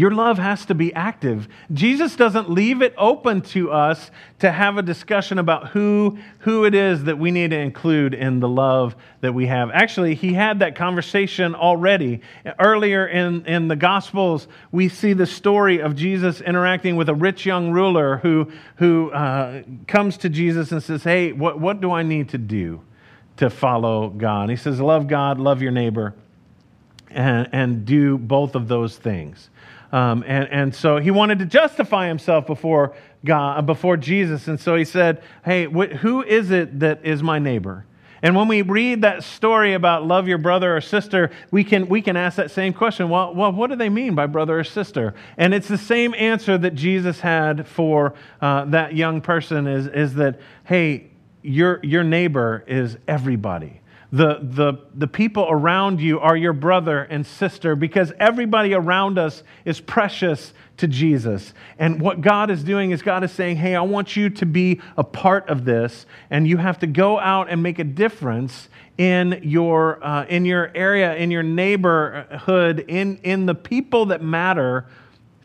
your 0.00 0.10
love 0.10 0.38
has 0.38 0.64
to 0.64 0.74
be 0.74 0.94
active. 0.94 1.46
Jesus 1.74 2.16
doesn't 2.16 2.48
leave 2.48 2.80
it 2.80 2.94
open 2.96 3.42
to 3.42 3.70
us 3.70 4.10
to 4.38 4.50
have 4.50 4.78
a 4.78 4.82
discussion 4.82 5.38
about 5.38 5.68
who, 5.68 6.16
who 6.38 6.64
it 6.64 6.74
is 6.74 7.04
that 7.04 7.18
we 7.18 7.30
need 7.30 7.50
to 7.50 7.58
include 7.58 8.14
in 8.14 8.40
the 8.40 8.48
love 8.48 8.96
that 9.20 9.34
we 9.34 9.46
have. 9.48 9.70
Actually, 9.74 10.14
he 10.14 10.32
had 10.32 10.60
that 10.60 10.74
conversation 10.74 11.54
already. 11.54 12.22
Earlier 12.58 13.06
in, 13.06 13.44
in 13.44 13.68
the 13.68 13.76
Gospels, 13.76 14.48
we 14.72 14.88
see 14.88 15.12
the 15.12 15.26
story 15.26 15.82
of 15.82 15.96
Jesus 15.96 16.40
interacting 16.40 16.96
with 16.96 17.10
a 17.10 17.14
rich 17.14 17.44
young 17.44 17.70
ruler 17.70 18.16
who, 18.16 18.50
who 18.76 19.10
uh, 19.10 19.64
comes 19.86 20.16
to 20.16 20.30
Jesus 20.30 20.72
and 20.72 20.82
says, 20.82 21.04
Hey, 21.04 21.32
what, 21.32 21.60
what 21.60 21.82
do 21.82 21.92
I 21.92 22.04
need 22.04 22.30
to 22.30 22.38
do 22.38 22.80
to 23.36 23.50
follow 23.50 24.08
God? 24.08 24.48
he 24.48 24.56
says, 24.56 24.80
Love 24.80 25.08
God, 25.08 25.38
love 25.38 25.60
your 25.60 25.72
neighbor, 25.72 26.14
and, 27.10 27.50
and 27.52 27.84
do 27.84 28.16
both 28.16 28.54
of 28.54 28.66
those 28.66 28.96
things. 28.96 29.50
Um, 29.92 30.24
and, 30.26 30.48
and 30.50 30.74
so 30.74 30.98
he 30.98 31.10
wanted 31.10 31.40
to 31.40 31.46
justify 31.46 32.06
himself 32.06 32.46
before 32.46 32.94
God, 33.24 33.66
before 33.66 33.96
Jesus. 33.96 34.46
And 34.48 34.58
so 34.58 34.76
he 34.76 34.84
said, 34.84 35.22
Hey, 35.44 35.64
wh- 35.66 35.96
who 35.96 36.22
is 36.22 36.50
it 36.50 36.80
that 36.80 37.04
is 37.04 37.22
my 37.22 37.38
neighbor? 37.38 37.84
And 38.22 38.36
when 38.36 38.48
we 38.48 38.62
read 38.62 39.02
that 39.02 39.24
story 39.24 39.72
about 39.72 40.06
love 40.06 40.28
your 40.28 40.38
brother 40.38 40.76
or 40.76 40.80
sister, 40.80 41.30
we 41.50 41.64
can, 41.64 41.88
we 41.88 42.02
can 42.02 42.16
ask 42.16 42.36
that 42.36 42.50
same 42.50 42.74
question. 42.74 43.08
Well, 43.08 43.34
well, 43.34 43.50
what 43.50 43.70
do 43.70 43.76
they 43.76 43.88
mean 43.88 44.14
by 44.14 44.26
brother 44.26 44.58
or 44.58 44.64
sister? 44.64 45.14
And 45.38 45.54
it's 45.54 45.68
the 45.68 45.78
same 45.78 46.14
answer 46.14 46.58
that 46.58 46.74
Jesus 46.74 47.20
had 47.20 47.66
for 47.66 48.14
uh, 48.42 48.66
that 48.66 48.94
young 48.94 49.22
person 49.22 49.66
is, 49.66 49.86
is 49.86 50.14
that, 50.14 50.38
hey, 50.64 51.10
your, 51.42 51.80
your 51.82 52.04
neighbor 52.04 52.62
is 52.66 52.98
everybody. 53.08 53.79
The, 54.12 54.40
the, 54.42 54.74
the 54.92 55.06
people 55.06 55.46
around 55.48 56.00
you 56.00 56.18
are 56.18 56.36
your 56.36 56.52
brother 56.52 57.02
and 57.02 57.24
sister 57.24 57.76
because 57.76 58.12
everybody 58.18 58.74
around 58.74 59.18
us 59.18 59.44
is 59.64 59.80
precious 59.80 60.52
to 60.78 60.88
Jesus. 60.88 61.54
And 61.78 62.00
what 62.00 62.20
God 62.20 62.50
is 62.50 62.64
doing 62.64 62.90
is 62.90 63.02
God 63.02 63.22
is 63.22 63.30
saying, 63.30 63.56
hey, 63.56 63.76
I 63.76 63.82
want 63.82 64.16
you 64.16 64.28
to 64.30 64.46
be 64.46 64.80
a 64.96 65.04
part 65.04 65.48
of 65.48 65.64
this, 65.64 66.06
and 66.28 66.48
you 66.48 66.56
have 66.56 66.80
to 66.80 66.88
go 66.88 67.20
out 67.20 67.50
and 67.50 67.62
make 67.62 67.78
a 67.78 67.84
difference 67.84 68.68
in 68.98 69.40
your, 69.44 70.02
uh, 70.04 70.24
in 70.26 70.44
your 70.44 70.72
area, 70.74 71.14
in 71.14 71.30
your 71.30 71.42
neighborhood, 71.44 72.84
in, 72.88 73.18
in 73.18 73.46
the 73.46 73.54
people 73.54 74.06
that 74.06 74.22
matter 74.22 74.86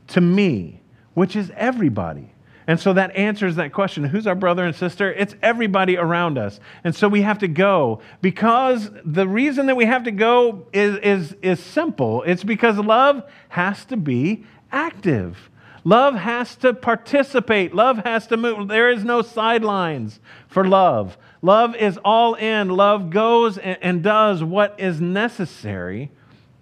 to 0.07 0.21
me, 0.21 0.81
which 1.13 1.35
is 1.35 1.51
everybody. 1.55 2.31
And 2.67 2.79
so 2.79 2.93
that 2.93 3.15
answers 3.15 3.57
that 3.57 3.73
question 3.73 4.03
who's 4.03 4.25
our 4.25 4.35
brother 4.35 4.65
and 4.65 4.75
sister? 4.75 5.13
It's 5.13 5.35
everybody 5.41 5.97
around 5.97 6.37
us. 6.37 6.59
And 6.83 6.95
so 6.95 7.07
we 7.07 7.21
have 7.21 7.39
to 7.39 7.47
go 7.47 8.01
because 8.21 8.89
the 9.03 9.27
reason 9.27 9.67
that 9.67 9.75
we 9.75 9.85
have 9.85 10.03
to 10.05 10.11
go 10.11 10.65
is, 10.73 10.97
is, 10.97 11.35
is 11.41 11.59
simple 11.59 12.23
it's 12.23 12.43
because 12.43 12.77
love 12.77 13.23
has 13.49 13.85
to 13.85 13.97
be 13.97 14.45
active. 14.71 15.49
Love 15.83 16.15
has 16.15 16.55
to 16.57 16.73
participate. 16.73 17.75
Love 17.75 17.99
has 17.99 18.25
to 18.27 18.37
move. 18.37 18.67
There 18.67 18.89
is 18.89 19.03
no 19.03 19.21
sidelines 19.21 20.19
for 20.47 20.67
love. 20.67 21.15
Love 21.43 21.75
is 21.75 21.99
all 22.03 22.33
in. 22.33 22.69
Love 22.69 23.11
goes 23.11 23.59
and 23.59 24.01
does 24.01 24.43
what 24.43 24.73
is 24.79 24.99
necessary 24.99 26.09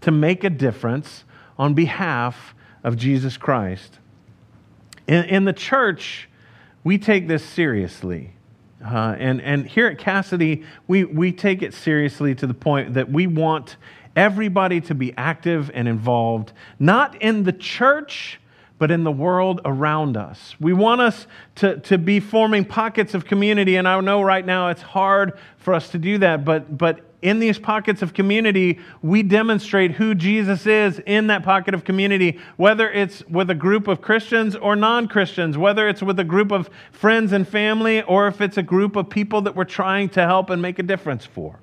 to 0.01 0.11
make 0.11 0.43
a 0.43 0.49
difference 0.49 1.23
on 1.57 1.73
behalf 1.73 2.53
of 2.83 2.97
Jesus 2.97 3.37
Christ. 3.37 3.99
In, 5.07 5.23
in 5.25 5.45
the 5.45 5.53
church, 5.53 6.29
we 6.83 6.97
take 6.97 7.27
this 7.27 7.43
seriously. 7.43 8.31
Uh, 8.83 9.15
and, 9.17 9.41
and 9.41 9.65
here 9.65 9.87
at 9.87 9.97
Cassidy, 9.97 10.63
we, 10.87 11.05
we 11.05 11.31
take 11.31 11.61
it 11.61 11.73
seriously 11.73 12.35
to 12.35 12.47
the 12.47 12.53
point 12.53 12.95
that 12.95 13.09
we 13.09 13.27
want 13.27 13.77
everybody 14.15 14.81
to 14.81 14.95
be 14.95 15.13
active 15.17 15.71
and 15.73 15.87
involved, 15.87 16.51
not 16.79 17.19
in 17.21 17.43
the 17.43 17.53
church, 17.53 18.39
but 18.77 18.91
in 18.91 19.03
the 19.03 19.11
world 19.11 19.61
around 19.63 20.17
us. 20.17 20.55
We 20.59 20.73
want 20.73 20.99
us 20.99 21.27
to, 21.55 21.77
to 21.81 21.97
be 21.97 22.19
forming 22.19 22.65
pockets 22.65 23.13
of 23.13 23.25
community, 23.25 23.77
and 23.77 23.87
I 23.87 23.99
know 24.01 24.21
right 24.21 24.45
now 24.45 24.67
it's 24.69 24.81
hard 24.81 25.39
for 25.57 25.73
us 25.73 25.89
to 25.89 25.97
do 25.97 26.17
that, 26.17 26.43
but, 26.43 26.77
but 26.77 26.99
in 27.23 27.39
these 27.39 27.57
pockets 27.57 28.01
of 28.01 28.13
community, 28.13 28.79
we 29.01 29.23
demonstrate 29.23 29.91
who 29.91 30.13
Jesus 30.13 30.67
is 30.67 30.99
in 31.05 31.27
that 31.27 31.41
pocket 31.41 31.73
of 31.73 31.85
community, 31.85 32.39
whether 32.57 32.91
it's 32.91 33.25
with 33.27 33.49
a 33.49 33.55
group 33.55 33.87
of 33.87 34.01
Christians 34.01 34.55
or 34.55 34.75
non 34.75 35.07
Christians, 35.07 35.57
whether 35.57 35.87
it's 35.87 36.03
with 36.03 36.19
a 36.19 36.23
group 36.23 36.51
of 36.51 36.69
friends 36.91 37.31
and 37.31 37.47
family, 37.47 38.03
or 38.03 38.27
if 38.27 38.41
it's 38.41 38.57
a 38.57 38.63
group 38.63 38.97
of 38.97 39.09
people 39.09 39.41
that 39.41 39.55
we're 39.55 39.63
trying 39.63 40.09
to 40.09 40.21
help 40.21 40.49
and 40.49 40.61
make 40.61 40.79
a 40.79 40.83
difference 40.83 41.25
for. 41.25 41.59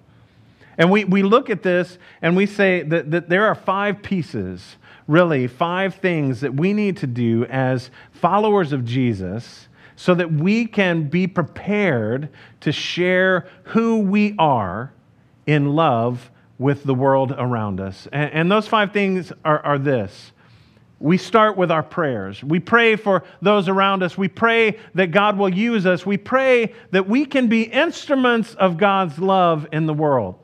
And 0.79 0.91
we, 0.91 1.05
we 1.05 1.23
look 1.23 1.51
at 1.51 1.63
this 1.63 1.99
and 2.23 2.35
we 2.35 2.47
say 2.47 2.83
that, 2.83 3.11
that 3.11 3.29
there 3.29 3.47
are 3.47 3.55
five 3.55 4.03
pieces, 4.03 4.77
really, 5.07 5.47
five 5.47 5.97
things 5.97 6.41
that 6.41 6.55
we 6.55 6.73
need 6.73 6.97
to 6.97 7.07
do 7.07 7.45
as 7.45 7.91
followers 8.13 8.73
of 8.73 8.87
Jesus 8.87 9.69
so 9.95 10.15
that 10.15 10.33
we 10.33 10.65
can 10.65 11.03
be 11.11 11.27
prepared 11.27 12.31
to 12.61 12.73
share 12.73 13.47
who 13.65 13.99
we 13.99 14.35
are 14.39 14.91
in 15.51 15.75
love 15.75 16.31
with 16.59 16.85
the 16.85 16.95
world 16.95 17.35
around 17.37 17.81
us. 17.81 18.07
And, 18.13 18.33
and 18.33 18.53
those 18.53 18.69
five 18.69 18.93
things 18.93 19.33
are, 19.45 19.59
are 19.61 19.79
this. 19.79 20.31
We 21.01 21.17
start 21.17 21.57
with 21.57 21.73
our 21.73 21.83
prayers. 21.83 22.45
We 22.45 22.61
pray 22.61 22.95
for 22.95 23.25
those 23.43 23.69
around 23.69 24.05
us. 24.05 24.17
We 24.17 24.29
pray 24.29 24.79
that 24.95 25.11
God 25.11 25.39
will 25.39 25.53
use 25.53 25.87
us. 25.87 26.07
We 26.07 26.19
pray 26.19 26.73
that 26.93 27.09
we 27.09 27.25
can 27.25 27.49
be 27.49 27.63
instruments 27.63 28.55
of 28.55 28.77
God's 28.77 29.19
love 29.19 29.67
in 29.73 29.87
the 29.87 29.95
world. 29.95 30.39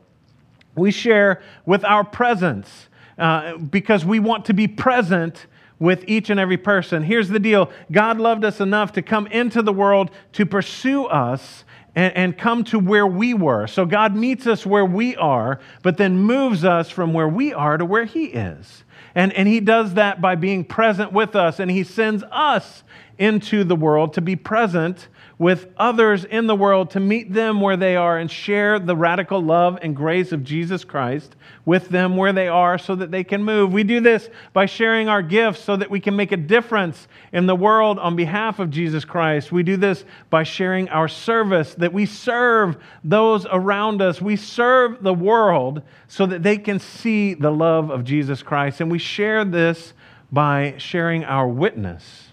We 0.75 0.90
share 0.90 1.40
with 1.66 1.85
our 1.85 2.03
presence 2.03 2.88
uh, 3.16 3.59
because 3.59 4.05
we 4.05 4.19
want 4.19 4.47
to 4.47 4.55
be 4.55 4.66
present 4.66 5.47
with 5.79 6.05
each 6.09 6.31
and 6.31 6.40
every 6.40 6.57
person. 6.57 7.03
Here's 7.03 7.29
the 7.29 7.38
deal 7.38 7.71
God 7.92 8.19
loved 8.19 8.45
us 8.45 8.61
enough 8.61 8.92
to 8.95 9.03
come 9.03 9.27
into 9.29 9.62
the 9.62 9.73
world 9.73 10.11
to 10.33 10.47
pursue 10.47 11.05
us 11.05 11.64
and, 11.97 12.15
and 12.15 12.39
come 12.39 12.63
to 12.65 12.79
where 12.79 13.07
we 13.07 13.35
were. 13.35 13.67
So 13.67 13.87
God 13.87 14.15
meets 14.15 14.47
us 14.47 14.65
where 14.65 14.85
we 14.85 15.17
are, 15.17 15.59
but 15.83 15.97
then 15.97 16.19
moves 16.19 16.65
us 16.65 16.91
from 16.91 17.15
where 17.15 17.29
we 17.29 17.53
are 17.53 17.79
to 17.79 17.85
where 17.85 18.05
He 18.05 18.27
is. 18.27 18.85
And, 19.15 19.33
and 19.33 19.49
He 19.49 19.61
does 19.61 19.95
that 19.95 20.21
by 20.21 20.35
being 20.37 20.63
present 20.65 21.13
with 21.13 21.35
us, 21.35 21.59
and 21.59 21.71
He 21.71 21.83
sends 21.83 22.23
us 22.31 22.85
into 23.19 23.65
the 23.65 23.75
world 23.75 24.13
to 24.13 24.21
be 24.21 24.37
present 24.37 25.09
with 25.38 25.66
others 25.77 26.25
in 26.25 26.46
the 26.46 26.55
world 26.55 26.90
to 26.90 27.01
meet 27.01 27.31
them 27.31 27.61
where 27.61 27.77
they 27.77 27.94
are 27.94 28.16
and 28.16 28.31
share 28.31 28.79
the 28.79 28.96
radical 28.96 29.42
love 29.42 29.79
and 29.83 29.94
grace 29.94 30.33
of 30.33 30.42
Jesus 30.42 30.83
Christ 30.83 31.37
with 31.66 31.90
them 31.90 32.16
where 32.16 32.33
they 32.33 32.49
are 32.49 32.79
so 32.79 32.94
that 32.94 33.11
they 33.11 33.22
can 33.22 33.42
move. 33.42 33.70
We 33.70 33.85
do 33.85 34.01
this 34.01 34.31
by 34.55 34.64
sharing 34.64 35.11
our 35.11 35.20
gifts 35.20 35.61
so 35.61 35.77
that 35.77 35.90
we 35.90 36.01
can 36.01 36.16
make 36.16 36.33
a 36.33 36.38
difference 36.38 37.07
in 37.33 37.44
the 37.44 37.55
world 37.55 37.99
on 37.99 38.16
behalf 38.16 38.59
of 38.59 38.70
Jesus 38.70 39.05
Christ. 39.05 39.53
We 39.53 39.62
do 39.62 39.77
this 39.77 40.07
by 40.31 40.42
sharing 40.42 40.88
our 40.88 41.09
service 41.09 41.75
that 41.75 41.92
we 41.92 42.07
serve 42.07 42.79
those 43.05 43.46
around 43.51 44.01
us. 44.01 44.22
We 44.22 44.37
serve 44.37 45.03
the 45.03 45.14
world 45.14 45.83
so 46.09 46.25
that 46.25 46.42
they 46.42 46.57
can 46.57 46.79
see 46.79 47.35
the 47.35 47.51
love 47.51 47.90
of 47.90 48.05
Jesus 48.05 48.42
Christ. 48.42 48.81
And 48.81 48.90
we 48.90 48.99
share 48.99 49.44
this 49.44 49.92
by 50.33 50.75
sharing 50.79 51.25
our 51.25 51.46
witness, 51.46 52.29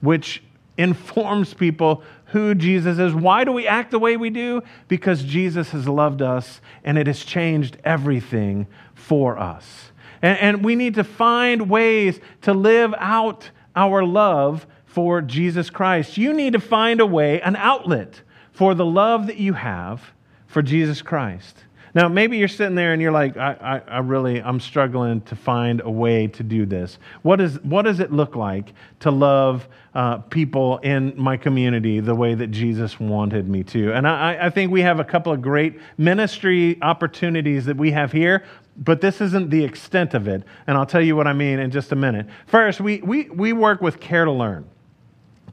which 0.00 0.42
informs 0.78 1.52
people 1.52 2.02
who 2.28 2.54
Jesus 2.54 2.98
is. 2.98 3.14
Why 3.14 3.44
do 3.44 3.52
we 3.52 3.66
act 3.66 3.90
the 3.90 3.98
way 3.98 4.16
we 4.16 4.30
do? 4.30 4.62
Because 4.86 5.22
Jesus 5.22 5.70
has 5.70 5.88
loved 5.88 6.22
us 6.22 6.60
and 6.84 6.98
it 6.98 7.06
has 7.06 7.24
changed 7.24 7.78
everything 7.84 8.66
for 8.94 9.38
us. 9.38 9.92
And, 10.20 10.38
and, 10.38 10.64
we 10.64 10.74
need 10.74 10.94
to 10.94 11.04
find 11.04 11.70
ways 11.70 12.18
to 12.42 12.52
live 12.52 12.92
out 12.98 13.50
our 13.76 14.02
love 14.02 14.66
for 14.84 15.22
Jesus 15.22 15.70
Christ. 15.70 16.18
You 16.18 16.32
need 16.32 16.54
to 16.54 16.60
find 16.60 17.00
a 17.00 17.06
way, 17.06 17.40
an 17.40 17.54
outlet 17.54 18.22
for 18.50 18.74
the 18.74 18.84
love 18.84 19.28
that 19.28 19.36
you 19.36 19.52
have 19.52 20.12
for 20.48 20.60
Jesus 20.60 21.02
Christ. 21.02 21.64
Now, 21.94 22.08
maybe 22.08 22.36
you're 22.36 22.48
sitting 22.48 22.74
there 22.74 22.92
and 22.92 23.00
you're 23.00 23.12
like, 23.12 23.36
I, 23.36 23.82
I, 23.88 23.96
I, 23.96 23.98
really, 23.98 24.42
I'm 24.42 24.60
struggling 24.60 25.20
to 25.22 25.36
find 25.36 25.80
a 25.84 25.90
way 25.90 26.26
to 26.28 26.42
do 26.42 26.66
this. 26.66 26.98
What, 27.22 27.40
is, 27.40 27.60
what 27.62 27.82
does 27.82 28.00
it 28.00 28.12
look 28.12 28.36
like 28.36 28.72
to 29.00 29.10
love 29.10 29.68
uh, 29.94 30.18
people 30.18 30.78
in 30.78 31.14
my 31.16 31.36
community 31.36 32.00
the 32.00 32.14
way 32.14 32.34
that 32.34 32.48
Jesus 32.48 33.00
wanted 33.00 33.48
me 33.48 33.64
to? 33.64 33.92
And 33.92 34.06
I, 34.06 34.46
I 34.46 34.50
think 34.50 34.70
we 34.70 34.82
have 34.82 35.00
a 35.00 35.04
couple 35.04 35.32
of 35.32 35.42
great 35.42 35.78
ministry 35.96 36.78
opportunities 36.82 37.64
that 37.66 37.76
we 37.76 37.90
have 37.92 38.12
here, 38.12 38.44
but 38.76 39.00
this 39.00 39.20
isn't 39.20 39.50
the 39.50 39.64
extent 39.64 40.14
of 40.14 40.28
it. 40.28 40.44
And 40.66 40.76
I'll 40.76 40.86
tell 40.86 41.02
you 41.02 41.16
what 41.16 41.26
I 41.26 41.32
mean 41.32 41.58
in 41.58 41.70
just 41.70 41.92
a 41.92 41.96
minute. 41.96 42.26
First, 42.46 42.80
we, 42.80 42.98
we, 43.02 43.28
we 43.30 43.52
work 43.52 43.80
with 43.80 44.00
Care 44.00 44.24
to 44.24 44.32
Learn. 44.32 44.66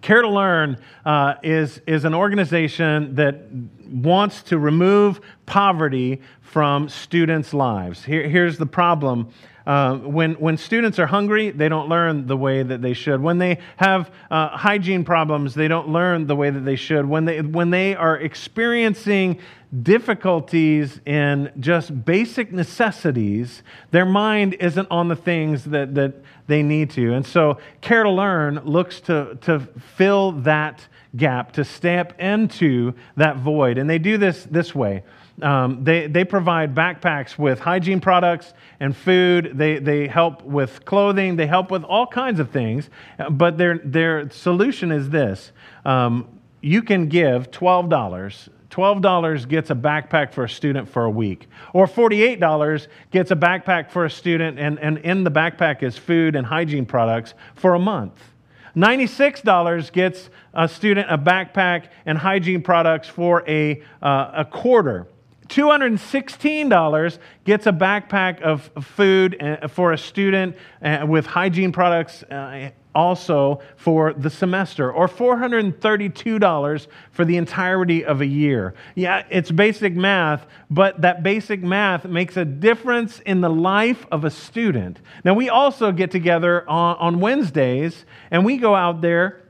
Care 0.06 0.22
to 0.22 0.30
Learn 0.30 0.78
uh, 1.04 1.34
is, 1.42 1.82
is 1.88 2.06
an 2.06 2.14
organization 2.14 3.16
that 3.16 3.48
wants 3.90 4.44
to 4.44 4.60
remove 4.60 5.20
poverty 5.48 6.22
from 6.42 6.90
students' 6.90 7.56
lives. 7.56 8.04
Here, 8.04 8.30
here's 8.30 8.60
the 8.60 8.68
problem. 8.68 9.32
Uh, 9.66 9.98
when, 9.98 10.34
when 10.36 10.58
students 10.58 11.00
are 11.00 11.08
hungry, 11.08 11.50
they 11.50 11.68
don't 11.68 11.90
learn 11.90 12.28
the 12.28 12.38
way 12.38 12.62
that 12.62 12.82
they 12.82 12.94
should. 12.94 13.22
When 13.22 13.40
they 13.40 13.58
have 13.78 14.12
uh, 14.30 14.50
hygiene 14.50 15.04
problems, 15.04 15.56
they 15.56 15.68
don't 15.68 15.90
learn 15.90 16.28
the 16.28 16.36
way 16.36 16.52
that 16.52 16.66
they 16.66 16.76
should. 16.76 17.06
When 17.08 17.26
they, 17.26 17.42
when 17.42 17.72
they 17.72 17.96
are 17.96 18.18
experiencing 18.18 19.40
difficulties 19.82 21.02
in 21.06 21.52
just 21.60 22.06
basic 22.06 22.52
necessities, 22.52 23.64
their 23.92 24.06
mind 24.06 24.54
isn't 24.60 24.88
on 24.92 25.08
the 25.08 25.16
things 25.16 25.66
that, 25.66 25.96
that 25.96 26.14
they 26.48 26.62
need 26.62 26.92
to. 26.92 27.14
And 27.14 27.26
so, 27.26 27.58
Care 27.82 28.04
to 28.04 28.10
Learn 28.12 28.62
looks 28.66 29.00
to, 29.02 29.38
to 29.42 29.62
fill 29.96 30.34
that 30.44 30.88
gap, 31.16 31.54
to 31.54 31.66
step 31.66 32.20
into 32.20 32.94
that 33.18 33.38
void. 33.38 33.78
And 33.78 33.90
they 33.90 34.00
do 34.00 34.18
this 34.18 34.44
this 34.44 34.76
way. 34.76 35.04
Um, 35.42 35.84
they, 35.84 36.08
they 36.08 36.24
provide 36.24 36.74
backpacks 36.74 37.38
with 37.38 37.60
hygiene 37.60 38.00
products 38.00 38.54
and 38.80 38.96
food. 38.96 39.52
They, 39.56 39.80
they 39.80 40.08
help 40.08 40.44
with 40.44 40.86
clothing. 40.86 41.36
They 41.36 41.48
help 41.48 41.72
with 41.72 41.84
all 41.84 42.08
kinds 42.08 42.40
of 42.40 42.52
things. 42.52 42.90
But 43.30 43.58
their, 43.58 43.80
their 43.80 44.30
solution 44.30 44.92
is 44.92 45.10
this 45.10 45.52
um, 45.84 46.40
you 46.62 46.82
can 46.82 47.10
give 47.10 47.52
$12. 47.52 48.50
$12 48.70 49.48
gets 49.48 49.70
a 49.70 49.76
backpack 49.76 50.34
for 50.34 50.44
a 50.44 50.50
student 50.50 50.90
for 50.90 51.06
a 51.06 51.10
week. 51.10 51.48
Or 51.74 51.86
$48 51.86 52.88
gets 53.12 53.32
a 53.32 53.36
backpack 53.36 53.90
for 53.90 54.04
a 54.04 54.10
student, 54.10 54.60
and, 54.60 54.80
and 54.80 54.98
in 54.98 55.24
the 55.24 55.32
backpack 55.32 55.82
is 55.82 55.98
food 55.98 56.36
and 56.36 56.46
hygiene 56.46 56.86
products 56.86 57.36
for 57.54 57.76
a 57.76 57.80
month. 57.80 58.20
$96 58.76 59.92
gets 59.94 60.30
a 60.54 60.68
student 60.68 61.10
a 61.10 61.18
backpack 61.18 61.88
and 62.06 62.18
hygiene 62.18 62.62
products 62.62 63.08
for 63.08 63.48
a, 63.48 63.82
uh, 64.02 64.32
a 64.34 64.46
quarter. 64.46 65.08
$216 65.48 67.20
gets 67.44 67.68
a 67.68 67.72
backpack 67.72 68.42
of 68.42 68.70
food 68.82 69.42
uh, 69.42 69.68
for 69.68 69.94
a 69.94 69.98
student 69.98 70.56
uh, 70.82 71.06
with 71.08 71.26
hygiene 71.26 71.72
products 71.72 72.24
uh, 72.24 72.72
also 72.96 73.60
for 73.76 74.14
the 74.14 74.30
semester, 74.30 74.92
or 74.92 75.08
$432 75.08 76.88
for 77.12 77.26
the 77.26 77.38
entirety 77.38 78.06
of 78.06 78.22
a 78.22 78.26
year. 78.26 78.74
Yeah, 78.96 79.26
it's 79.30 79.52
basic 79.52 79.94
math, 79.96 80.48
but 80.70 81.02
that 81.02 81.22
basic 81.22 81.62
math 81.62 82.06
makes 82.06 82.38
a 82.38 82.46
difference 82.46 83.20
in 83.20 83.42
the 83.42 83.50
life 83.50 84.08
of 84.12 84.24
a 84.24 84.32
student. 84.32 85.02
Now, 85.26 85.34
we 85.34 85.50
also 85.50 85.92
get 85.92 86.10
together 86.10 86.68
on, 86.70 86.96
on 86.96 87.20
Wednesdays 87.20 88.06
and 88.32 88.46
we 88.46 88.58
go 88.58 88.74
out 88.74 89.02
there 89.02 89.45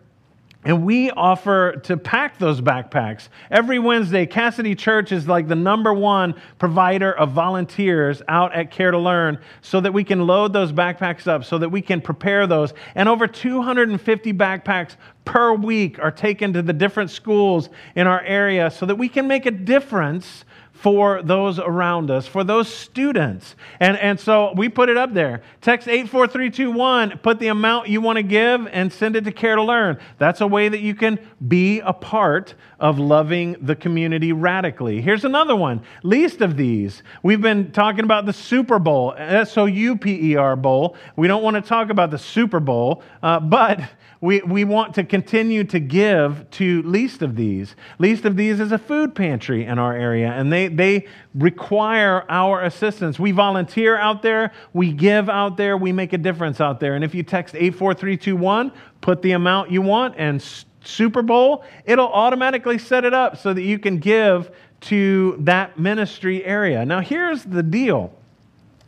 and 0.65 0.83
we 0.83 1.11
offer 1.11 1.77
to 1.83 1.95
pack 1.95 2.39
those 2.39 2.59
backpacks. 2.59 3.29
Every 3.51 3.79
Wednesday, 3.79 4.25
Cassidy 4.25 4.75
Church 4.75 5.11
is 5.11 5.27
like 5.27 5.47
the 5.47 5.55
number 5.55 5.93
one 5.93 6.33
provider 6.57 7.13
of 7.13 7.31
volunteers 7.31 8.21
out 8.27 8.53
at 8.53 8.71
Care 8.71 8.91
to 8.91 8.97
Learn 8.97 9.37
so 9.61 9.79
that 9.79 9.93
we 9.93 10.03
can 10.03 10.25
load 10.25 10.53
those 10.53 10.73
backpacks 10.73 11.27
up, 11.27 11.45
so 11.45 11.59
that 11.59 11.69
we 11.69 11.81
can 11.81 12.01
prepare 12.01 12.47
those. 12.47 12.73
And 12.95 13.07
over 13.07 13.27
250 13.27 14.33
backpacks 14.33 14.95
per 15.23 15.53
week 15.53 15.99
are 15.99 16.11
taken 16.11 16.53
to 16.53 16.61
the 16.61 16.73
different 16.73 17.11
schools 17.11 17.69
in 17.95 18.07
our 18.07 18.21
area 18.21 18.71
so 18.71 18.85
that 18.87 18.95
we 18.95 19.07
can 19.07 19.27
make 19.27 19.45
a 19.45 19.51
difference 19.51 20.45
for 20.75 21.23
those 21.23 21.57
around 21.57 22.11
us, 22.11 22.27
for 22.27 22.43
those 22.43 22.67
students. 22.67 23.55
And, 23.79 23.97
and 23.97 24.19
so 24.19 24.53
we 24.55 24.69
put 24.69 24.89
it 24.89 24.97
up 24.97 25.13
there. 25.13 25.41
Text 25.61 25.87
84321, 25.87 27.19
put 27.19 27.39
the 27.39 27.47
amount 27.47 27.87
you 27.87 28.01
want 28.01 28.17
to 28.17 28.23
give 28.23 28.67
and 28.67 28.91
send 28.91 29.15
it 29.15 29.23
to 29.23 29.31
Care 29.31 29.55
to 29.55 29.63
Learn. 29.63 29.97
That's 30.17 30.41
a 30.41 30.47
way 30.47 30.67
that 30.69 30.81
you 30.81 30.93
can 30.93 31.17
be 31.47 31.79
a 31.79 31.93
part 31.93 32.55
of 32.79 32.99
loving 32.99 33.55
the 33.61 33.75
community 33.75 34.33
radically. 34.33 35.01
Here's 35.01 35.23
another 35.23 35.55
one. 35.55 35.81
Least 36.03 36.41
of 36.41 36.57
these. 36.57 37.03
We've 37.23 37.41
been 37.41 37.71
talking 37.71 38.03
about 38.03 38.25
the 38.25 38.33
Super 38.33 38.77
Bowl, 38.77 39.15
S 39.17 39.57
O 39.57 39.65
U 39.65 39.95
P 39.95 40.31
E 40.31 40.35
R 40.35 40.55
Bowl. 40.55 40.97
We 41.15 41.27
don't 41.27 41.41
want 41.41 41.55
to 41.55 41.61
talk 41.61 41.89
about 41.89 42.11
the 42.11 42.19
Super 42.19 42.59
Bowl, 42.59 43.01
uh, 43.23 43.39
but 43.39 43.79
we, 44.25 44.41
we 44.41 44.63
want 44.63 44.95
to 44.95 45.03
continue 45.03 45.63
to 45.65 45.79
give 45.79 46.49
to 46.51 46.81
least 46.81 47.21
of 47.21 47.35
these. 47.35 47.75
Least 47.99 48.25
of 48.25 48.35
these 48.35 48.59
is 48.59 48.71
a 48.71 48.77
food 48.77 49.15
pantry 49.15 49.65
in 49.65 49.79
our 49.79 49.95
area, 49.95 50.31
and 50.31 50.51
they 50.51 50.67
They, 50.67 51.07
require 51.35 52.25
our 52.29 52.63
assistance. 52.63 53.19
We 53.19 53.31
volunteer 53.31 53.97
out 53.97 54.21
there, 54.21 54.53
we 54.73 54.93
give 54.93 55.29
out 55.29 55.57
there, 55.57 55.77
we 55.77 55.91
make 55.91 56.13
a 56.13 56.17
difference 56.17 56.61
out 56.61 56.79
there. 56.79 56.95
And 56.95 57.03
if 57.03 57.13
you 57.13 57.23
text 57.23 57.55
84321, 57.55 58.71
put 59.01 59.21
the 59.21 59.33
amount 59.33 59.69
you 59.69 59.81
want, 59.81 60.15
and 60.17 60.41
Super 60.83 61.21
Bowl, 61.21 61.65
it'll 61.83 62.07
automatically 62.07 62.77
set 62.77 63.03
it 63.03 63.13
up 63.13 63.37
so 63.37 63.53
that 63.53 63.63
you 63.63 63.77
can 63.77 63.97
give 63.97 64.49
to 64.81 65.35
that 65.39 65.77
ministry 65.77 66.43
area. 66.45 66.85
Now, 66.85 67.01
here's 67.01 67.43
the 67.43 67.63
deal 67.63 68.13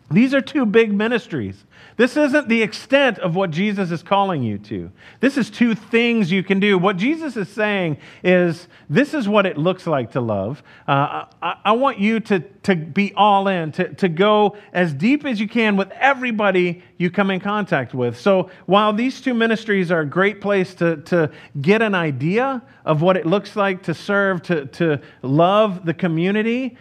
these 0.10 0.34
are 0.34 0.40
two 0.40 0.66
big 0.66 0.94
ministries. 0.94 1.66
This 1.98 2.16
isn't 2.16 2.48
the 2.48 2.62
extent 2.62 3.20
of 3.20 3.36
what 3.36 3.52
Jesus 3.52 3.92
is 3.92 4.04
calling 4.04 4.42
you 4.42 4.58
to. 4.60 4.90
This 5.20 5.36
is 5.36 5.50
two 5.50 5.76
things 5.76 6.32
you 6.32 6.44
can 6.44 6.62
do. 6.62 6.78
What 6.78 6.96
Jesus 6.96 7.36
is 7.36 7.50
saying 7.50 7.98
is 8.24 8.70
this 8.90 9.14
is 9.14 9.28
what 9.28 9.46
it 9.46 9.58
looks 9.58 9.86
like 9.86 10.12
to 10.12 10.22
love. 10.22 10.64
Uh, 10.88 11.26
I, 11.42 11.58
I, 11.66 11.72
want 11.74 12.00
you 12.00 12.22
to, 12.22 12.40
to 12.40 12.76
be 12.76 13.14
all 13.16 13.50
in, 13.50 13.74
to, 13.74 13.94
to 13.96 14.08
go 14.08 14.56
as 14.72 14.94
deep 14.94 15.26
as 15.26 15.42
you 15.42 15.48
can 15.50 15.76
with 15.76 15.92
everybody 15.92 16.84
you 16.98 17.12
come 17.12 17.30
in 17.30 17.42
contact 17.42 17.94
with. 17.94 18.18
So 18.18 18.50
while 18.66 18.94
these 18.94 19.20
two 19.20 19.34
ministries 19.34 19.92
are 19.92 20.02
a 20.02 20.06
great 20.06 20.40
place 20.40 20.74
to, 20.76 20.98
to 20.98 21.32
get 21.60 21.82
an 21.82 21.96
idea 21.96 22.62
of 22.86 23.02
what 23.02 23.18
it 23.18 23.26
looks 23.26 23.58
like 23.58 23.84
to 23.84 23.94
serve, 23.94 24.42
to, 24.44 24.68
to 24.68 25.02
love 25.22 25.86
the 25.86 25.94
community, 25.94 26.78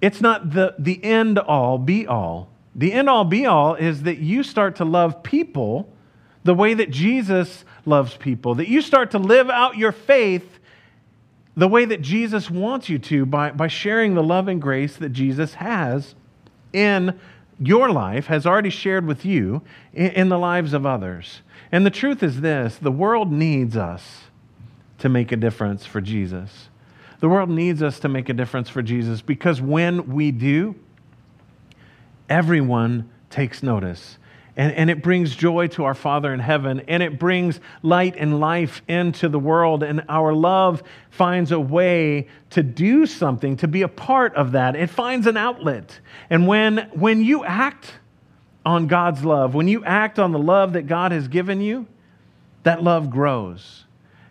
it's 0.00 0.22
not 0.22 0.52
the, 0.52 0.74
the 0.78 1.02
end 1.04 1.38
all, 1.38 1.76
be 1.76 2.06
all. 2.06 2.53
The 2.74 2.92
end 2.92 3.08
all 3.08 3.24
be 3.24 3.46
all 3.46 3.74
is 3.74 4.02
that 4.02 4.18
you 4.18 4.42
start 4.42 4.76
to 4.76 4.84
love 4.84 5.22
people 5.22 5.92
the 6.42 6.54
way 6.54 6.74
that 6.74 6.90
Jesus 6.90 7.64
loves 7.86 8.16
people, 8.16 8.56
that 8.56 8.68
you 8.68 8.82
start 8.82 9.12
to 9.12 9.18
live 9.18 9.48
out 9.48 9.76
your 9.76 9.92
faith 9.92 10.54
the 11.56 11.68
way 11.68 11.84
that 11.84 12.02
Jesus 12.02 12.50
wants 12.50 12.88
you 12.88 12.98
to 12.98 13.24
by, 13.26 13.50
by 13.50 13.68
sharing 13.68 14.14
the 14.14 14.22
love 14.22 14.48
and 14.48 14.60
grace 14.60 14.96
that 14.96 15.10
Jesus 15.10 15.54
has 15.54 16.14
in 16.72 17.18
your 17.60 17.90
life, 17.90 18.26
has 18.26 18.46
already 18.46 18.70
shared 18.70 19.06
with 19.06 19.24
you 19.24 19.62
in, 19.92 20.10
in 20.12 20.28
the 20.28 20.38
lives 20.38 20.72
of 20.72 20.84
others. 20.84 21.42
And 21.70 21.86
the 21.86 21.90
truth 21.90 22.22
is 22.22 22.40
this 22.40 22.76
the 22.76 22.90
world 22.90 23.30
needs 23.30 23.76
us 23.76 24.24
to 24.98 25.08
make 25.08 25.30
a 25.30 25.36
difference 25.36 25.86
for 25.86 26.00
Jesus. 26.00 26.68
The 27.20 27.28
world 27.28 27.48
needs 27.48 27.82
us 27.82 28.00
to 28.00 28.08
make 28.08 28.28
a 28.28 28.34
difference 28.34 28.68
for 28.68 28.82
Jesus 28.82 29.22
because 29.22 29.60
when 29.60 30.12
we 30.12 30.30
do, 30.30 30.74
everyone 32.28 33.10
takes 33.30 33.62
notice. 33.62 34.18
And, 34.56 34.72
and 34.72 34.88
it 34.88 35.02
brings 35.02 35.34
joy 35.34 35.66
to 35.68 35.84
our 35.84 35.94
Father 35.94 36.32
in 36.32 36.38
heaven, 36.38 36.82
and 36.86 37.02
it 37.02 37.18
brings 37.18 37.58
light 37.82 38.14
and 38.16 38.38
life 38.38 38.82
into 38.86 39.28
the 39.28 39.38
world. 39.38 39.82
And 39.82 40.04
our 40.08 40.32
love 40.32 40.82
finds 41.10 41.50
a 41.50 41.58
way 41.58 42.28
to 42.50 42.62
do 42.62 43.06
something, 43.06 43.56
to 43.56 43.68
be 43.68 43.82
a 43.82 43.88
part 43.88 44.34
of 44.36 44.52
that. 44.52 44.76
It 44.76 44.90
finds 44.90 45.26
an 45.26 45.36
outlet. 45.36 45.98
And 46.30 46.46
when, 46.46 46.88
when 46.92 47.24
you 47.24 47.44
act 47.44 47.94
on 48.64 48.86
God's 48.86 49.24
love, 49.24 49.54
when 49.54 49.66
you 49.66 49.84
act 49.84 50.20
on 50.20 50.30
the 50.30 50.38
love 50.38 50.74
that 50.74 50.86
God 50.86 51.10
has 51.10 51.26
given 51.26 51.60
you, 51.60 51.86
that 52.62 52.82
love 52.82 53.10
grows 53.10 53.83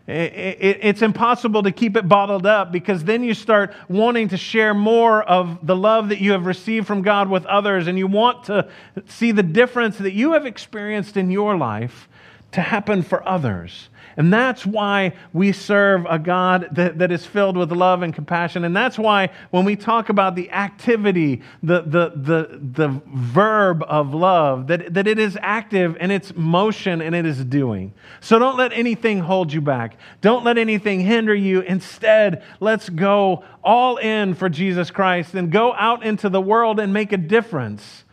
it's 0.06 1.02
impossible 1.02 1.64
to 1.64 1.72
keep 1.72 1.96
it 1.96 2.10
bottled 2.10 2.46
up 2.46 2.74
because 2.74 3.06
then 3.06 3.24
you 3.24 3.34
start 3.34 3.74
wanting 3.88 4.28
to 4.30 4.38
share 4.38 4.74
more 4.74 5.24
of 5.24 5.66
the 5.66 5.76
love 5.76 6.10
that 6.10 6.20
you 6.20 6.34
have 6.34 6.46
received 6.46 6.88
from 6.88 7.02
God 7.02 7.30
with 7.30 7.46
others, 7.46 7.88
and 7.88 7.98
you 7.98 8.08
want 8.08 8.44
to 8.46 8.68
see 9.08 9.32
the 9.32 9.44
difference 9.44 9.98
that 10.00 10.12
you 10.12 10.34
have 10.34 10.46
experienced 10.46 11.16
in 11.16 11.32
your 11.32 11.56
life 11.56 12.10
to 12.54 12.62
happen 12.62 13.02
for 13.02 13.28
others. 13.28 13.90
And 14.16 14.32
that's 14.32 14.66
why 14.66 15.14
we 15.32 15.52
serve 15.52 16.06
a 16.08 16.20
God 16.20 16.70
that, 16.74 17.00
that 17.00 17.12
is 17.12 17.26
filled 17.26 17.58
with 17.58 17.72
love 17.72 18.04
and 18.04 18.14
compassion. 18.14 18.64
And 18.64 18.76
that's 18.76 19.00
why 19.00 19.32
when 19.50 19.66
we 19.66 19.76
talk 19.76 20.10
about 20.10 20.36
the 20.36 20.52
activity, 20.52 21.42
the, 21.64 21.82
the, 21.82 22.12
the, 22.16 22.60
the 22.62 23.02
verb 23.08 23.84
of 23.88 24.14
love, 24.14 24.68
that, 24.68 24.94
that 24.94 25.08
it 25.08 25.18
is 25.18 25.38
active 25.42 25.98
and 26.00 26.12
it's 26.12 26.36
motion 26.36 27.02
and 27.02 27.16
it 27.16 27.26
is 27.26 27.44
doing. 27.46 27.94
So 28.22 28.38
don't 28.38 28.58
let 28.58 28.72
anything 28.74 29.20
hold 29.20 29.52
you 29.52 29.62
back. 29.62 29.98
Don't 30.22 30.44
let 30.44 30.60
anything 30.60 31.00
hinder 31.00 31.34
you. 31.34 31.62
Instead, 31.62 32.44
let's 32.60 32.90
go 32.90 33.44
all 33.64 33.98
in 33.98 34.36
for 34.36 34.48
Jesus 34.48 34.92
Christ 34.92 35.34
and 35.34 35.52
go 35.52 35.74
out 35.74 36.04
into 36.04 36.30
the 36.30 36.42
world 36.42 36.80
and 36.80 36.94
make 36.94 37.14
a 37.14 37.18
difference 37.18 38.04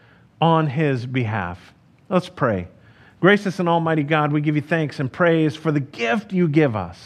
on 0.41 0.67
his 0.69 1.05
behalf. 1.05 1.75
Let's 2.09 2.31
pray. 2.31 2.69
Gracious 3.21 3.59
and 3.59 3.69
Almighty 3.69 4.03
God, 4.03 4.33
we 4.33 4.41
give 4.41 4.57
you 4.57 4.63
thanks 4.63 4.99
and 4.99 5.13
praise 5.13 5.55
for 5.55 5.71
the 5.71 5.81
gift 5.81 6.33
you 6.33 6.49
give 6.49 6.75
us 6.75 6.99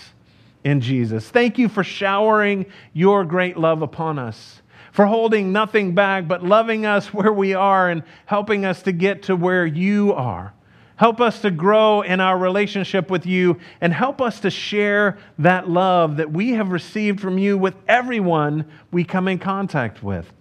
in 0.63 0.81
Jesus. 0.81 1.29
Thank 1.29 1.59
you 1.59 1.69
for 1.69 1.83
showering 1.83 2.67
your 2.93 3.25
great 3.25 3.57
love 3.57 3.83
upon 3.83 4.21
us, 4.21 4.63
for 4.93 5.07
holding 5.07 5.53
nothing 5.53 5.93
back, 5.93 6.29
but 6.29 6.45
loving 6.45 6.87
us 6.87 7.13
where 7.13 7.33
we 7.33 7.55
are 7.55 7.91
and 7.91 8.05
helping 8.27 8.65
us 8.65 8.83
to 8.83 8.93
get 8.93 9.25
to 9.25 9.35
where 9.35 9.67
you 9.67 10.13
are. 10.13 10.55
Help 10.95 11.21
us 11.21 11.41
to 11.41 11.51
grow 11.51 12.03
in 12.03 12.21
our 12.21 12.39
relationship 12.39 13.11
with 13.11 13.27
you 13.27 13.59
and 13.81 13.93
help 13.93 14.21
us 14.21 14.39
to 14.39 14.51
share 14.51 15.19
that 15.41 15.69
love 15.69 16.19
that 16.19 16.31
we 16.31 16.51
have 16.51 16.71
received 16.71 17.21
from 17.21 17.39
you 17.39 17.59
with 17.59 17.75
everyone 17.89 18.65
we 18.93 19.03
come 19.03 19.27
in 19.27 19.41
contact 19.41 20.05
with. 20.05 20.33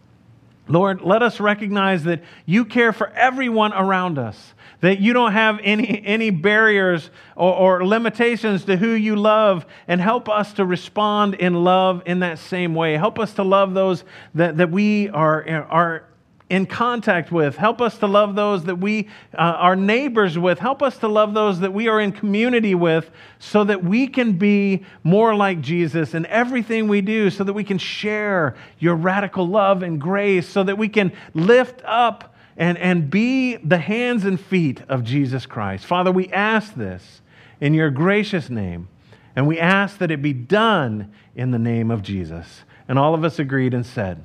Lord, 0.67 1.01
let 1.01 1.21
us 1.21 1.39
recognize 1.39 2.03
that 2.05 2.23
you 2.45 2.65
care 2.65 2.93
for 2.93 3.09
everyone 3.09 3.73
around 3.73 4.17
us 4.17 4.53
that 4.83 4.99
you 4.99 5.13
don't 5.13 5.31
have 5.31 5.61
any, 5.63 6.03
any 6.05 6.29
barriers 6.29 7.09
or, 7.37 7.53
or, 7.53 7.85
limitations 7.87 8.65
to 8.65 8.75
who 8.75 8.89
you 8.89 9.15
love, 9.15 9.65
and 9.87 10.01
help 10.01 10.27
us 10.27 10.51
to 10.51 10.65
respond 10.65 11.35
in 11.35 11.63
love 11.63 12.03
in 12.05 12.19
that 12.19 12.37
same 12.37 12.75
way. 12.75 12.97
Help 12.97 13.17
us 13.17 13.33
to 13.35 13.43
love 13.43 13.73
those 13.73 14.03
that, 14.35 14.57
that 14.57 14.69
we 14.71 15.07
are, 15.07 15.47
are 15.69 16.03
in 16.49 16.65
contact 16.65 17.31
with. 17.31 17.55
Help 17.55 17.81
us 17.81 17.97
to 17.97 18.07
love 18.07 18.35
those 18.35 18.65
that 18.65 18.75
we 18.75 19.07
uh, 19.33 19.41
are 19.41 19.75
neighbors 19.75 20.37
with. 20.37 20.59
Help 20.59 20.81
us 20.81 20.97
to 20.97 21.07
love 21.07 21.33
those 21.33 21.59
that 21.61 21.73
we 21.73 21.87
are 21.87 21.99
in 21.99 22.11
community 22.11 22.75
with 22.75 23.09
so 23.39 23.63
that 23.63 23.83
we 23.83 24.07
can 24.07 24.33
be 24.33 24.85
more 25.03 25.35
like 25.35 25.61
Jesus 25.61 26.13
in 26.13 26.25
everything 26.27 26.87
we 26.87 27.01
do, 27.01 27.29
so 27.29 27.43
that 27.43 27.53
we 27.53 27.63
can 27.63 27.77
share 27.77 28.55
your 28.79 28.95
radical 28.95 29.47
love 29.47 29.83
and 29.83 29.99
grace, 29.99 30.47
so 30.47 30.63
that 30.63 30.77
we 30.77 30.89
can 30.89 31.11
lift 31.33 31.81
up 31.85 32.35
and, 32.57 32.77
and 32.77 33.09
be 33.09 33.55
the 33.57 33.79
hands 33.79 34.25
and 34.25 34.39
feet 34.39 34.81
of 34.89 35.03
Jesus 35.03 35.45
Christ. 35.45 35.85
Father, 35.85 36.11
we 36.11 36.29
ask 36.29 36.75
this 36.75 37.21
in 37.59 37.73
your 37.73 37.89
gracious 37.89 38.49
name, 38.49 38.89
and 39.35 39.47
we 39.47 39.59
ask 39.59 39.97
that 39.97 40.11
it 40.11 40.21
be 40.21 40.33
done 40.33 41.11
in 41.35 41.51
the 41.51 41.59
name 41.59 41.89
of 41.89 42.03
Jesus. 42.03 42.61
And 42.87 42.99
all 42.99 43.15
of 43.15 43.23
us 43.23 43.39
agreed 43.39 43.73
and 43.73 43.85
said, 43.85 44.23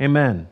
Amen. 0.00 0.48